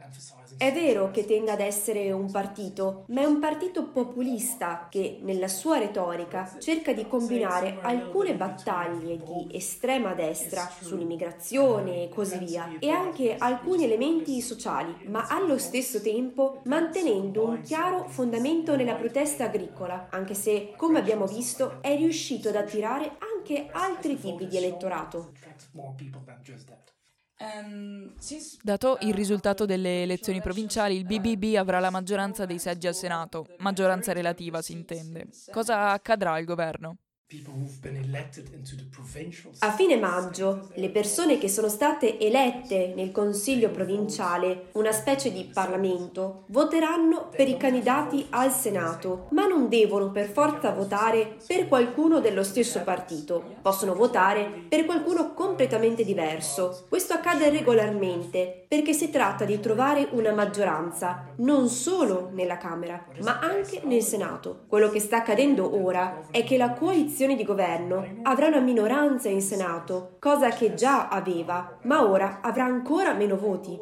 È 0.62 0.72
vero 0.72 1.10
che 1.10 1.24
tenga 1.24 1.54
ad 1.54 1.60
essere 1.60 2.12
un 2.12 2.30
partito, 2.30 3.02
ma 3.08 3.22
è 3.22 3.24
un 3.24 3.40
partito 3.40 3.88
populista 3.88 4.86
che, 4.88 5.18
nella 5.20 5.48
sua 5.48 5.78
retorica, 5.78 6.54
cerca 6.60 6.92
di 6.92 7.08
combinare 7.08 7.78
alcune 7.82 8.36
battaglie 8.36 9.16
di 9.16 9.48
estrema 9.50 10.14
destra 10.14 10.70
sull'immigrazione 10.80 12.04
e 12.04 12.08
così 12.10 12.38
via, 12.38 12.76
e 12.78 12.90
anche 12.90 13.34
alcuni 13.36 13.82
elementi 13.82 14.40
sociali, 14.40 14.94
ma 15.08 15.26
allo 15.26 15.58
stesso 15.58 16.00
tempo 16.00 16.60
mantenendo 16.66 17.44
un 17.44 17.60
chiaro 17.62 18.06
fondamento 18.06 18.76
nella 18.76 18.94
protesta 18.94 19.46
agricola, 19.46 20.06
anche 20.10 20.34
se, 20.34 20.74
come 20.76 21.00
abbiamo 21.00 21.26
visto, 21.26 21.78
è 21.80 21.96
riuscito 21.96 22.50
ad 22.50 22.54
attirare 22.54 23.16
anche 23.18 23.66
altri 23.72 24.16
tipi 24.16 24.46
di 24.46 24.58
elettorato. 24.58 25.32
Dato 28.62 28.98
il 29.00 29.14
risultato 29.14 29.66
delle 29.66 30.02
elezioni 30.02 30.40
provinciali, 30.40 30.96
il 30.96 31.04
BBB 31.04 31.56
avrà 31.56 31.80
la 31.80 31.90
maggioranza 31.90 32.46
dei 32.46 32.58
seggi 32.58 32.86
al 32.86 32.94
Senato, 32.94 33.46
maggioranza 33.58 34.12
relativa 34.12 34.62
si 34.62 34.72
intende. 34.72 35.28
Cosa 35.50 35.90
accadrà 35.90 36.32
al 36.32 36.44
governo? 36.44 36.98
A 39.60 39.72
fine 39.72 39.96
maggio, 39.96 40.68
le 40.74 40.90
persone 40.90 41.38
che 41.38 41.48
sono 41.48 41.68
state 41.68 42.18
elette 42.18 42.92
nel 42.94 43.10
Consiglio 43.10 43.70
provinciale, 43.70 44.66
una 44.72 44.92
specie 44.92 45.32
di 45.32 45.48
Parlamento, 45.50 46.44
voteranno 46.48 47.30
per 47.34 47.48
i 47.48 47.56
candidati 47.56 48.26
al 48.30 48.52
Senato, 48.52 49.28
ma 49.30 49.46
non 49.46 49.70
devono 49.70 50.10
per 50.10 50.28
forza 50.28 50.72
votare 50.72 51.36
per 51.46 51.68
qualcuno 51.68 52.20
dello 52.20 52.42
stesso 52.42 52.82
partito. 52.82 53.56
Possono 53.62 53.94
votare 53.94 54.66
per 54.68 54.84
qualcuno 54.84 55.32
completamente 55.32 56.04
diverso. 56.04 56.84
Questo 56.90 57.14
accade 57.14 57.48
regolarmente 57.48 58.66
perché 58.68 58.92
si 58.92 59.08
tratta 59.08 59.46
di 59.46 59.58
trovare 59.58 60.08
una 60.12 60.32
maggioranza, 60.32 61.28
non 61.36 61.68
solo 61.68 62.28
nella 62.32 62.58
Camera, 62.58 63.06
ma 63.22 63.38
anche 63.38 63.80
nel 63.84 64.02
Senato. 64.02 64.64
Quello 64.66 64.90
che 64.90 65.00
sta 65.00 65.18
accadendo 65.18 65.82
ora 65.82 66.26
è 66.30 66.44
che 66.44 66.58
la 66.58 66.72
coalizione 66.72 67.20
coalizione 67.22 67.36
di 67.36 67.44
governo 67.44 68.04
avrà 68.22 68.48
una 68.48 68.60
minoranza 68.60 69.28
in 69.28 69.40
Senato, 69.40 70.16
cosa 70.18 70.50
che 70.50 70.74
già 70.74 71.08
aveva, 71.08 71.78
ma 71.82 72.08
ora 72.08 72.40
avrà 72.40 72.64
ancora 72.64 73.14
meno 73.14 73.36
voti. 73.36 73.78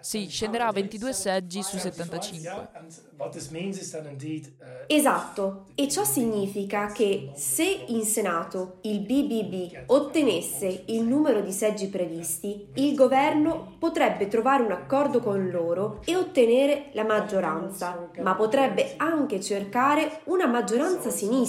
Sì, 0.00 0.28
scenderà 0.28 0.66
a 0.66 0.72
22 0.72 1.12
seggi 1.12 1.62
su 1.62 1.78
75. 1.78 2.68
Esatto, 4.86 5.66
e 5.74 5.88
ciò 5.88 6.04
significa 6.04 6.86
che 6.88 7.32
se 7.34 7.84
in 7.88 8.04
Senato 8.04 8.78
il 8.82 9.00
BBB 9.00 9.84
ottenesse 9.86 10.84
il 10.86 11.02
numero 11.02 11.40
di 11.40 11.52
seggi 11.52 11.88
previsti, 11.88 12.68
il 12.74 12.94
governo 12.94 13.76
potrebbe 13.78 14.28
trovare 14.28 14.62
un 14.62 14.72
accordo 14.72 15.20
con 15.20 15.48
loro 15.50 16.00
e 16.04 16.16
ottenere 16.16 16.90
la 16.92 17.04
maggioranza, 17.04 18.08
ma 18.20 18.34
potrebbe 18.34 18.94
anche 18.96 19.40
cercare 19.40 20.20
una 20.24 20.46
maggioranza 20.46 21.10
sinistra, 21.10 21.44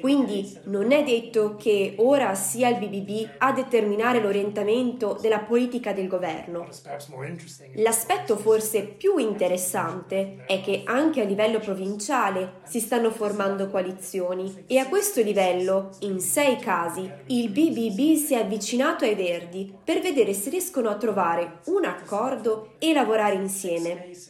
quindi 0.00 0.58
non 0.64 0.92
è 0.92 1.02
detto 1.02 1.56
che 1.56 1.94
ora 1.98 2.34
sia 2.34 2.68
il 2.68 2.76
BBB 2.76 3.28
a 3.38 3.52
determinare 3.52 4.20
l'orientamento 4.20 5.18
della 5.20 5.40
politica 5.40 5.92
del 5.92 6.08
governo. 6.08 6.68
L'aspetto 7.74 8.36
forse 8.36 8.82
più 8.82 9.18
interessante 9.18 10.44
è 10.46 10.60
che 10.60 10.82
anche 10.84 11.20
a 11.20 11.24
livello 11.24 11.58
provinciale 11.58 12.60
si 12.64 12.80
stanno 12.80 13.10
formando 13.10 13.68
coalizioni 13.68 14.64
e 14.66 14.78
a 14.78 14.88
questo 14.88 15.22
livello, 15.22 15.90
in 16.00 16.20
sei 16.20 16.56
casi, 16.56 17.10
il 17.26 17.48
BBB 17.48 18.16
si 18.16 18.34
è 18.34 18.38
avvicinato 18.38 19.04
ai 19.04 19.14
Verdi 19.14 19.72
per 19.82 20.00
vedere 20.00 20.32
se 20.32 20.50
riescono 20.50 20.88
a 20.88 20.96
trovare 20.96 21.60
un 21.66 21.84
accordo 21.84 22.72
e 22.78 22.92
lavorare 22.92 23.34
insieme. 23.34 24.29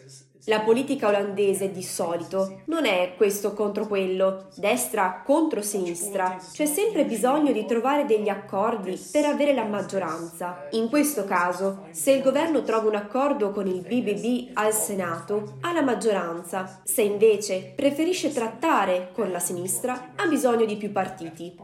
La 0.51 0.63
politica 0.63 1.07
olandese 1.07 1.71
di 1.71 1.81
solito 1.85 2.63
non 2.65 2.85
è 2.85 3.15
questo 3.17 3.55
contro 3.55 3.87
quello, 3.87 4.49
destra 4.57 5.23
contro 5.25 5.63
sinistra. 5.63 6.39
C'è 6.53 6.67
sempre 6.67 7.05
bisogno 7.05 7.53
di 7.53 7.65
trovare 7.67 8.05
degli 8.05 8.29
accordi 8.29 9.01
per 9.13 9.27
avere 9.27 9.55
la 9.55 9.63
maggioranza. 9.63 10.67
In 10.71 10.89
questo 10.89 11.25
caso, 11.25 11.87
se 11.93 12.11
il 12.11 12.23
governo 12.23 12.65
trova 12.65 12.89
un 12.89 12.97
accordo 12.97 13.53
con 13.53 13.69
il 13.69 13.83
BBB 13.83 14.51
al 14.55 14.75
Senato, 14.75 15.59
ha 15.61 15.73
la 15.73 15.83
maggioranza. 15.83 16.81
Se 16.83 17.03
invece 17.03 17.73
preferisce 17.77 18.33
trattare 18.33 19.13
con 19.13 19.31
la 19.31 19.39
sinistra, 19.39 20.15
ha 20.17 20.27
bisogno 20.27 20.65
di 20.65 20.77
più 20.77 20.91
partiti. 20.91 21.55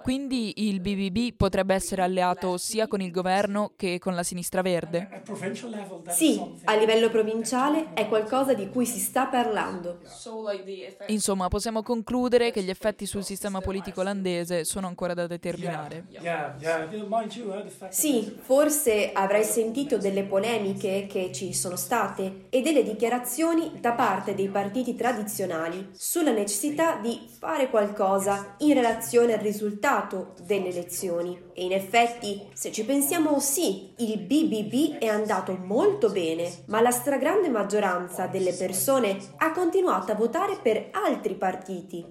Quindi 0.00 0.68
il 0.68 0.80
BBB 0.80 1.34
potrebbe 1.36 1.74
essere 1.74 2.02
alleato 2.02 2.56
sia 2.58 2.86
con 2.86 3.00
il 3.00 3.10
governo 3.10 3.72
che 3.76 3.98
con 3.98 4.14
la 4.14 4.22
sinistra 4.22 4.60
verde? 4.60 5.10
Sì, 6.06 6.60
a 6.64 6.74
livello 6.76 7.08
provinciale 7.10 7.92
è 7.94 8.06
qualcosa 8.08 8.54
di 8.54 8.68
cui 8.68 8.86
si 8.86 8.98
sta 9.00 9.26
parlando. 9.26 10.00
Insomma, 11.06 11.48
possiamo 11.48 11.82
concludere 11.82 12.50
che 12.50 12.62
gli 12.62 12.70
effetti 12.70 13.06
sul 13.06 13.24
sistema 13.24 13.60
politico 13.60 14.00
olandese 14.00 14.64
sono 14.64 14.86
ancora 14.88 15.14
da 15.14 15.26
determinare. 15.26 16.06
Sì, 17.88 18.38
forse 18.42 19.12
avrai 19.12 19.44
sentito 19.44 19.98
delle 19.98 20.24
polemiche 20.24 21.06
che 21.06 21.30
ci 21.30 21.52
sono 21.52 21.76
state 21.76 22.46
e 22.48 22.62
delle 22.62 22.82
dichiarazioni 22.82 23.78
da 23.80 23.92
parte 23.92 24.34
dei 24.34 24.48
partiti 24.50 24.94
tradizionali 24.94 25.90
sulla 25.92 26.32
necessità 26.32 26.96
di 26.96 27.28
fare 27.38 27.68
qualcosa 27.68 28.51
in 28.58 28.74
relazione 28.74 29.34
al 29.34 29.40
risultato 29.40 30.34
delle 30.44 30.68
elezioni. 30.68 31.50
E 31.54 31.64
in 31.64 31.72
effetti, 31.72 32.48
se 32.52 32.72
ci 32.72 32.84
pensiamo, 32.84 33.38
sì, 33.40 33.92
il 33.98 34.18
BBB 34.18 34.98
è 34.98 35.06
andato 35.06 35.56
molto 35.62 36.10
bene, 36.10 36.50
ma 36.66 36.80
la 36.80 36.90
stragrande 36.90 37.48
maggioranza 37.48 38.26
delle 38.26 38.52
persone 38.52 39.18
ha 39.36 39.52
continuato 39.52 40.12
a 40.12 40.14
votare 40.16 40.58
per 40.62 40.88
altri 40.92 41.34
partiti. 41.34 42.06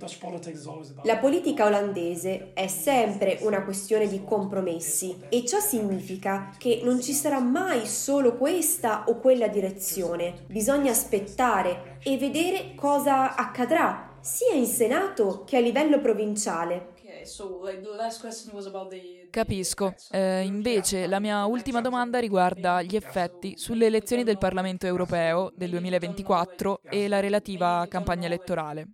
La 1.03 1.17
politica 1.17 1.65
olandese 1.65 2.51
è 2.53 2.67
sempre 2.67 3.39
una 3.41 3.63
questione 3.63 4.07
di 4.07 4.23
compromessi 4.23 5.17
e 5.29 5.45
ciò 5.45 5.59
significa 5.59 6.51
che 6.57 6.81
non 6.83 7.01
ci 7.01 7.13
sarà 7.13 7.39
mai 7.39 7.85
solo 7.85 8.37
questa 8.37 9.05
o 9.07 9.19
quella 9.19 9.47
direzione. 9.47 10.45
Bisogna 10.47 10.91
aspettare 10.91 11.97
e 12.03 12.17
vedere 12.17 12.73
cosa 12.75 13.35
accadrà 13.35 14.10
sia 14.21 14.53
in 14.53 14.65
Senato 14.65 15.43
che 15.45 15.57
a 15.57 15.59
livello 15.59 15.99
provinciale. 15.99 16.89
Capisco. 19.29 19.93
Eh, 20.11 20.43
invece 20.43 21.07
la 21.07 21.19
mia 21.19 21.45
ultima 21.45 21.81
domanda 21.81 22.19
riguarda 22.19 22.81
gli 22.81 22.95
effetti 22.95 23.57
sulle 23.57 23.85
elezioni 23.87 24.23
del 24.23 24.37
Parlamento 24.37 24.85
europeo 24.85 25.51
del 25.55 25.69
2024 25.71 26.81
e 26.83 27.07
la 27.07 27.19
relativa 27.19 27.85
campagna 27.89 28.25
elettorale. 28.25 28.87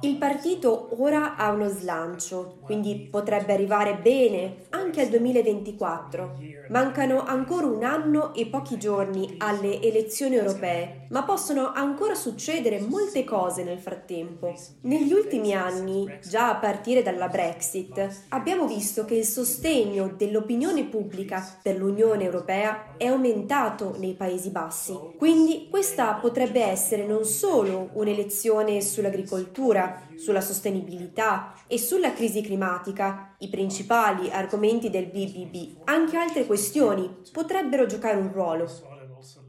Il 0.00 0.16
partito 0.16 0.88
ora 0.98 1.36
ha 1.36 1.50
uno 1.50 1.68
slancio, 1.68 2.58
quindi 2.62 3.08
potrebbe 3.10 3.52
arrivare 3.52 3.96
bene 3.96 4.64
anche 4.70 5.02
al 5.02 5.08
2024. 5.08 6.38
Mancano 6.70 7.24
ancora 7.24 7.66
un 7.66 7.82
anno 7.82 8.32
e 8.32 8.46
pochi 8.46 8.78
giorni 8.78 9.34
alle 9.38 9.82
elezioni 9.82 10.36
europee, 10.36 11.05
ma 11.10 11.22
possono 11.24 11.72
ancora 11.72 12.14
succedere 12.14 12.80
molte 12.80 13.24
cose 13.24 13.62
nel 13.62 13.78
frattempo. 13.78 14.54
Negli 14.82 15.12
ultimi 15.12 15.52
anni, 15.54 16.18
già 16.26 16.50
a 16.50 16.56
partire 16.56 17.02
dalla 17.02 17.28
Brexit, 17.28 18.24
abbiamo 18.28 18.66
visto 18.66 19.04
che 19.04 19.14
il 19.14 19.24
sostegno 19.24 20.14
dell'opinione 20.16 20.84
pubblica 20.84 21.58
per 21.62 21.76
l'Unione 21.76 22.24
Europea 22.24 22.96
è 22.96 23.06
aumentato 23.06 23.94
nei 23.98 24.14
Paesi 24.14 24.50
Bassi. 24.50 24.98
Quindi 25.16 25.68
questa 25.70 26.14
potrebbe 26.14 26.62
essere 26.62 27.06
non 27.06 27.24
solo 27.24 27.90
un'elezione 27.92 28.80
sull'agricoltura, 28.80 30.08
sulla 30.16 30.40
sostenibilità 30.40 31.54
e 31.66 31.78
sulla 31.78 32.12
crisi 32.12 32.42
climatica, 32.42 33.34
i 33.38 33.48
principali 33.48 34.30
argomenti 34.30 34.90
del 34.90 35.06
BBB. 35.06 35.82
Anche 35.84 36.16
altre 36.16 36.46
questioni 36.46 37.22
potrebbero 37.32 37.86
giocare 37.86 38.16
un 38.16 38.32
ruolo. 38.32 38.94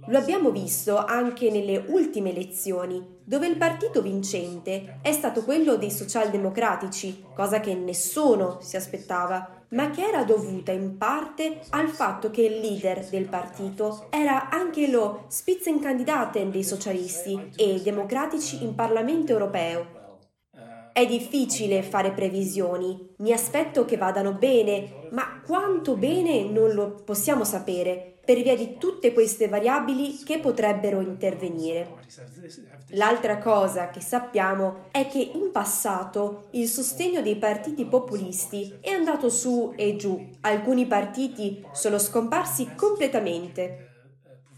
Lo 0.07 0.17
abbiamo 0.17 0.51
visto 0.51 0.97
anche 0.97 1.49
nelle 1.49 1.83
ultime 1.87 2.31
elezioni, 2.31 3.05
dove 3.23 3.47
il 3.47 3.57
partito 3.57 4.01
vincente 4.01 4.99
è 5.01 5.11
stato 5.11 5.43
quello 5.43 5.75
dei 5.75 5.91
socialdemocratici, 5.91 7.25
cosa 7.35 7.59
che 7.59 7.73
nessuno 7.73 8.59
si 8.61 8.77
aspettava 8.77 9.57
ma 9.69 9.89
che 9.89 10.01
era 10.01 10.23
dovuta 10.23 10.71
in 10.71 10.97
parte 10.97 11.59
al 11.71 11.89
fatto 11.89 12.31
che 12.31 12.43
il 12.43 12.59
leader 12.61 13.05
del 13.09 13.27
partito 13.27 14.07
era 14.09 14.49
anche 14.49 14.87
lo 14.87 15.25
Spitzenkandidaten 15.27 16.51
dei 16.51 16.63
socialisti 16.63 17.51
e 17.55 17.81
democratici 17.81 18.63
in 18.63 18.75
Parlamento 18.75 19.33
europeo. 19.33 19.96
È 20.97 21.05
difficile 21.05 21.83
fare 21.83 22.11
previsioni, 22.11 23.13
mi 23.17 23.31
aspetto 23.31 23.85
che 23.85 23.97
vadano 23.97 24.31
bene, 24.31 25.09
ma 25.11 25.41
quanto 25.45 25.95
bene 25.95 26.45
non 26.45 26.71
lo 26.73 27.03
possiamo 27.05 27.43
sapere 27.43 28.15
per 28.25 28.41
via 28.41 28.55
di 28.55 28.77
tutte 28.79 29.13
queste 29.13 29.47
variabili 29.47 30.23
che 30.23 30.39
potrebbero 30.39 30.99
intervenire. 30.99 31.97
L'altra 32.93 33.37
cosa 33.37 33.91
che 33.91 34.01
sappiamo 34.01 34.85
è 34.89 35.07
che 35.07 35.19
in 35.19 35.51
passato 35.51 36.47
il 36.53 36.67
sostegno 36.67 37.21
dei 37.21 37.35
partiti 37.35 37.85
populisti 37.85 38.79
è 38.81 38.89
andato 38.89 39.29
su 39.29 39.73
e 39.75 39.97
giù, 39.97 40.31
alcuni 40.41 40.87
partiti 40.87 41.63
sono 41.73 41.99
scomparsi 41.99 42.73
completamente. 42.75 43.86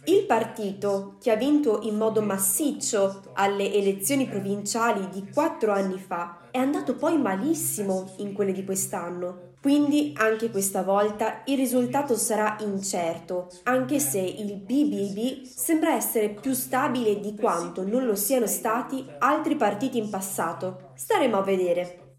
Il 0.09 0.25
partito 0.25 1.17
che 1.21 1.29
ha 1.29 1.35
vinto 1.35 1.81
in 1.83 1.95
modo 1.95 2.23
massiccio 2.23 3.21
alle 3.33 3.71
elezioni 3.71 4.25
provinciali 4.25 5.07
di 5.09 5.29
quattro 5.31 5.71
anni 5.71 5.99
fa 5.99 6.47
è 6.49 6.57
andato 6.57 6.95
poi 6.95 7.19
malissimo 7.19 8.15
in 8.17 8.33
quelle 8.33 8.51
di 8.51 8.65
quest'anno. 8.65 9.51
Quindi 9.61 10.13
anche 10.17 10.49
questa 10.49 10.81
volta 10.81 11.43
il 11.45 11.57
risultato 11.57 12.15
sarà 12.15 12.57
incerto, 12.61 13.49
anche 13.65 13.99
se 13.99 14.19
il 14.19 14.55
BBB 14.55 15.43
sembra 15.43 15.93
essere 15.93 16.29
più 16.29 16.53
stabile 16.53 17.19
di 17.19 17.35
quanto 17.35 17.87
non 17.87 18.07
lo 18.07 18.15
siano 18.15 18.47
stati 18.47 19.05
altri 19.19 19.55
partiti 19.57 19.99
in 19.99 20.09
passato. 20.09 20.89
Staremo 20.95 21.37
a 21.37 21.43
vedere. 21.43 22.17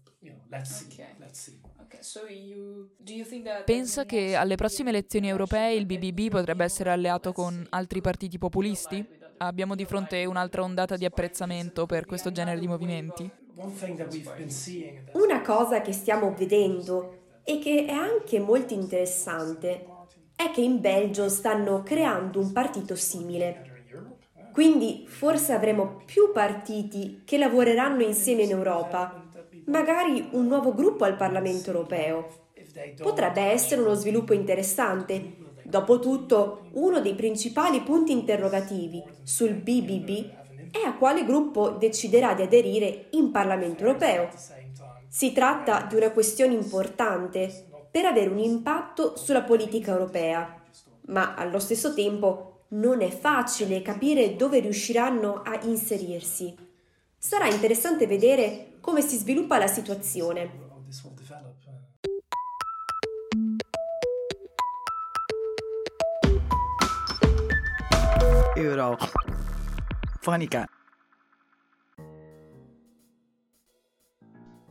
Pensa 3.65 4.05
che 4.05 4.35
alle 4.35 4.55
prossime 4.55 4.89
elezioni 4.89 5.29
europee 5.29 5.75
il 5.75 5.85
BBB 5.85 6.29
potrebbe 6.29 6.63
essere 6.63 6.91
alleato 6.91 7.31
con 7.31 7.65
altri 7.69 8.01
partiti 8.01 8.37
populisti? 8.37 9.05
Abbiamo 9.37 9.75
di 9.75 9.85
fronte 9.85 10.25
un'altra 10.25 10.61
ondata 10.61 10.97
di 10.97 11.05
apprezzamento 11.05 11.85
per 11.85 12.05
questo 12.05 12.31
genere 12.31 12.59
di 12.59 12.67
movimenti? 12.67 13.29
Una 15.13 15.41
cosa 15.41 15.81
che 15.81 15.93
stiamo 15.93 16.33
vedendo 16.33 17.39
e 17.43 17.59
che 17.59 17.85
è 17.85 17.91
anche 17.91 18.39
molto 18.39 18.73
interessante 18.73 19.85
è 20.35 20.51
che 20.51 20.61
in 20.61 20.81
Belgio 20.81 21.29
stanno 21.29 21.81
creando 21.83 22.39
un 22.39 22.51
partito 22.51 22.95
simile. 22.95 23.69
Quindi 24.51 25.05
forse 25.07 25.53
avremo 25.53 26.01
più 26.05 26.31
partiti 26.33 27.21
che 27.23 27.37
lavoreranno 27.37 28.03
insieme 28.03 28.43
in 28.43 28.51
Europa, 28.51 29.20
magari 29.65 30.29
un 30.31 30.47
nuovo 30.47 30.73
gruppo 30.73 31.03
al 31.03 31.15
Parlamento 31.15 31.69
europeo. 31.69 32.27
Potrebbe 33.01 33.41
essere 33.41 33.81
uno 33.81 33.93
sviluppo 33.93 34.33
interessante. 34.33 35.37
Dopotutto, 35.63 36.67
uno 36.73 36.99
dei 36.99 37.15
principali 37.15 37.81
punti 37.81 38.11
interrogativi 38.11 39.03
sul 39.23 39.53
BBB 39.53 40.39
è 40.71 40.85
a 40.85 40.95
quale 40.95 41.25
gruppo 41.25 41.71
deciderà 41.71 42.33
di 42.33 42.43
aderire 42.43 43.07
in 43.11 43.31
Parlamento 43.31 43.83
europeo. 43.83 44.29
Si 45.07 45.33
tratta 45.33 45.85
di 45.87 45.95
una 45.95 46.11
questione 46.11 46.53
importante 46.53 47.67
per 47.91 48.05
avere 48.05 48.29
un 48.29 48.39
impatto 48.39 49.17
sulla 49.17 49.43
politica 49.43 49.91
europea, 49.91 50.61
ma 51.07 51.35
allo 51.35 51.59
stesso 51.59 51.93
tempo 51.93 52.63
non 52.69 53.01
è 53.01 53.09
facile 53.09 53.81
capire 53.81 54.37
dove 54.37 54.59
riusciranno 54.59 55.41
a 55.43 55.59
inserirsi. 55.63 56.55
Sarà 57.17 57.47
interessante 57.47 58.07
vedere 58.07 58.70
come 58.81 59.01
si 59.01 59.15
sviluppa 59.15 59.57
la 59.57 59.67
situazione. 59.67 60.69
Euro. 68.55 68.97
Fonica. 70.19 70.67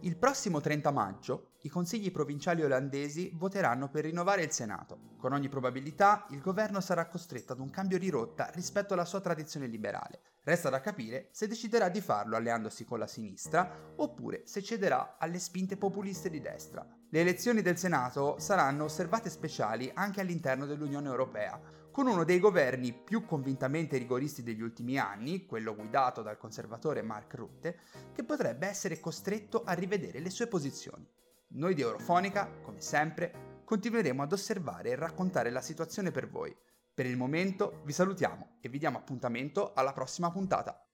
Il 0.02 0.16
prossimo 0.16 0.60
30 0.60 0.90
maggio 0.90 1.49
i 1.62 1.68
consigli 1.68 2.10
provinciali 2.10 2.62
olandesi 2.62 3.30
voteranno 3.34 3.90
per 3.90 4.04
rinnovare 4.04 4.42
il 4.42 4.50
Senato. 4.50 5.16
Con 5.18 5.32
ogni 5.32 5.48
probabilità 5.48 6.26
il 6.30 6.40
governo 6.40 6.80
sarà 6.80 7.06
costretto 7.06 7.52
ad 7.52 7.60
un 7.60 7.68
cambio 7.68 7.98
di 7.98 8.08
rotta 8.08 8.50
rispetto 8.54 8.94
alla 8.94 9.04
sua 9.04 9.20
tradizione 9.20 9.66
liberale. 9.66 10.20
Resta 10.42 10.70
da 10.70 10.80
capire 10.80 11.28
se 11.32 11.46
deciderà 11.46 11.90
di 11.90 12.00
farlo 12.00 12.36
alleandosi 12.36 12.86
con 12.86 12.98
la 12.98 13.06
sinistra 13.06 13.92
oppure 13.96 14.42
se 14.46 14.62
cederà 14.62 15.16
alle 15.18 15.38
spinte 15.38 15.76
populiste 15.76 16.30
di 16.30 16.40
destra. 16.40 16.86
Le 17.10 17.20
elezioni 17.20 17.60
del 17.60 17.76
Senato 17.76 18.38
saranno 18.38 18.84
osservate 18.84 19.28
speciali 19.28 19.90
anche 19.92 20.22
all'interno 20.22 20.64
dell'Unione 20.64 21.08
Europea, 21.08 21.60
con 21.90 22.06
uno 22.06 22.24
dei 22.24 22.38
governi 22.38 22.94
più 22.94 23.26
convintamente 23.26 23.98
rigoristi 23.98 24.42
degli 24.42 24.62
ultimi 24.62 24.96
anni, 24.96 25.44
quello 25.44 25.74
guidato 25.74 26.22
dal 26.22 26.38
conservatore 26.38 27.02
Mark 27.02 27.34
Rutte, 27.34 27.80
che 28.14 28.24
potrebbe 28.24 28.66
essere 28.66 29.00
costretto 29.00 29.64
a 29.64 29.72
rivedere 29.72 30.20
le 30.20 30.30
sue 30.30 30.46
posizioni. 30.46 31.06
Noi 31.52 31.74
di 31.74 31.80
Eurofonica, 31.80 32.48
come 32.62 32.80
sempre, 32.80 33.62
continueremo 33.64 34.22
ad 34.22 34.32
osservare 34.32 34.90
e 34.90 34.94
raccontare 34.94 35.50
la 35.50 35.60
situazione 35.60 36.12
per 36.12 36.28
voi. 36.28 36.56
Per 36.94 37.06
il 37.06 37.16
momento 37.16 37.80
vi 37.84 37.92
salutiamo 37.92 38.58
e 38.60 38.68
vi 38.68 38.78
diamo 38.78 38.98
appuntamento 38.98 39.72
alla 39.74 39.92
prossima 39.92 40.30
puntata. 40.30 40.86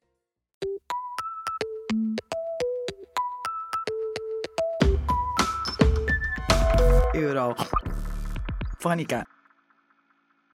Euro. 7.13 7.55
Fonica. 8.79 9.36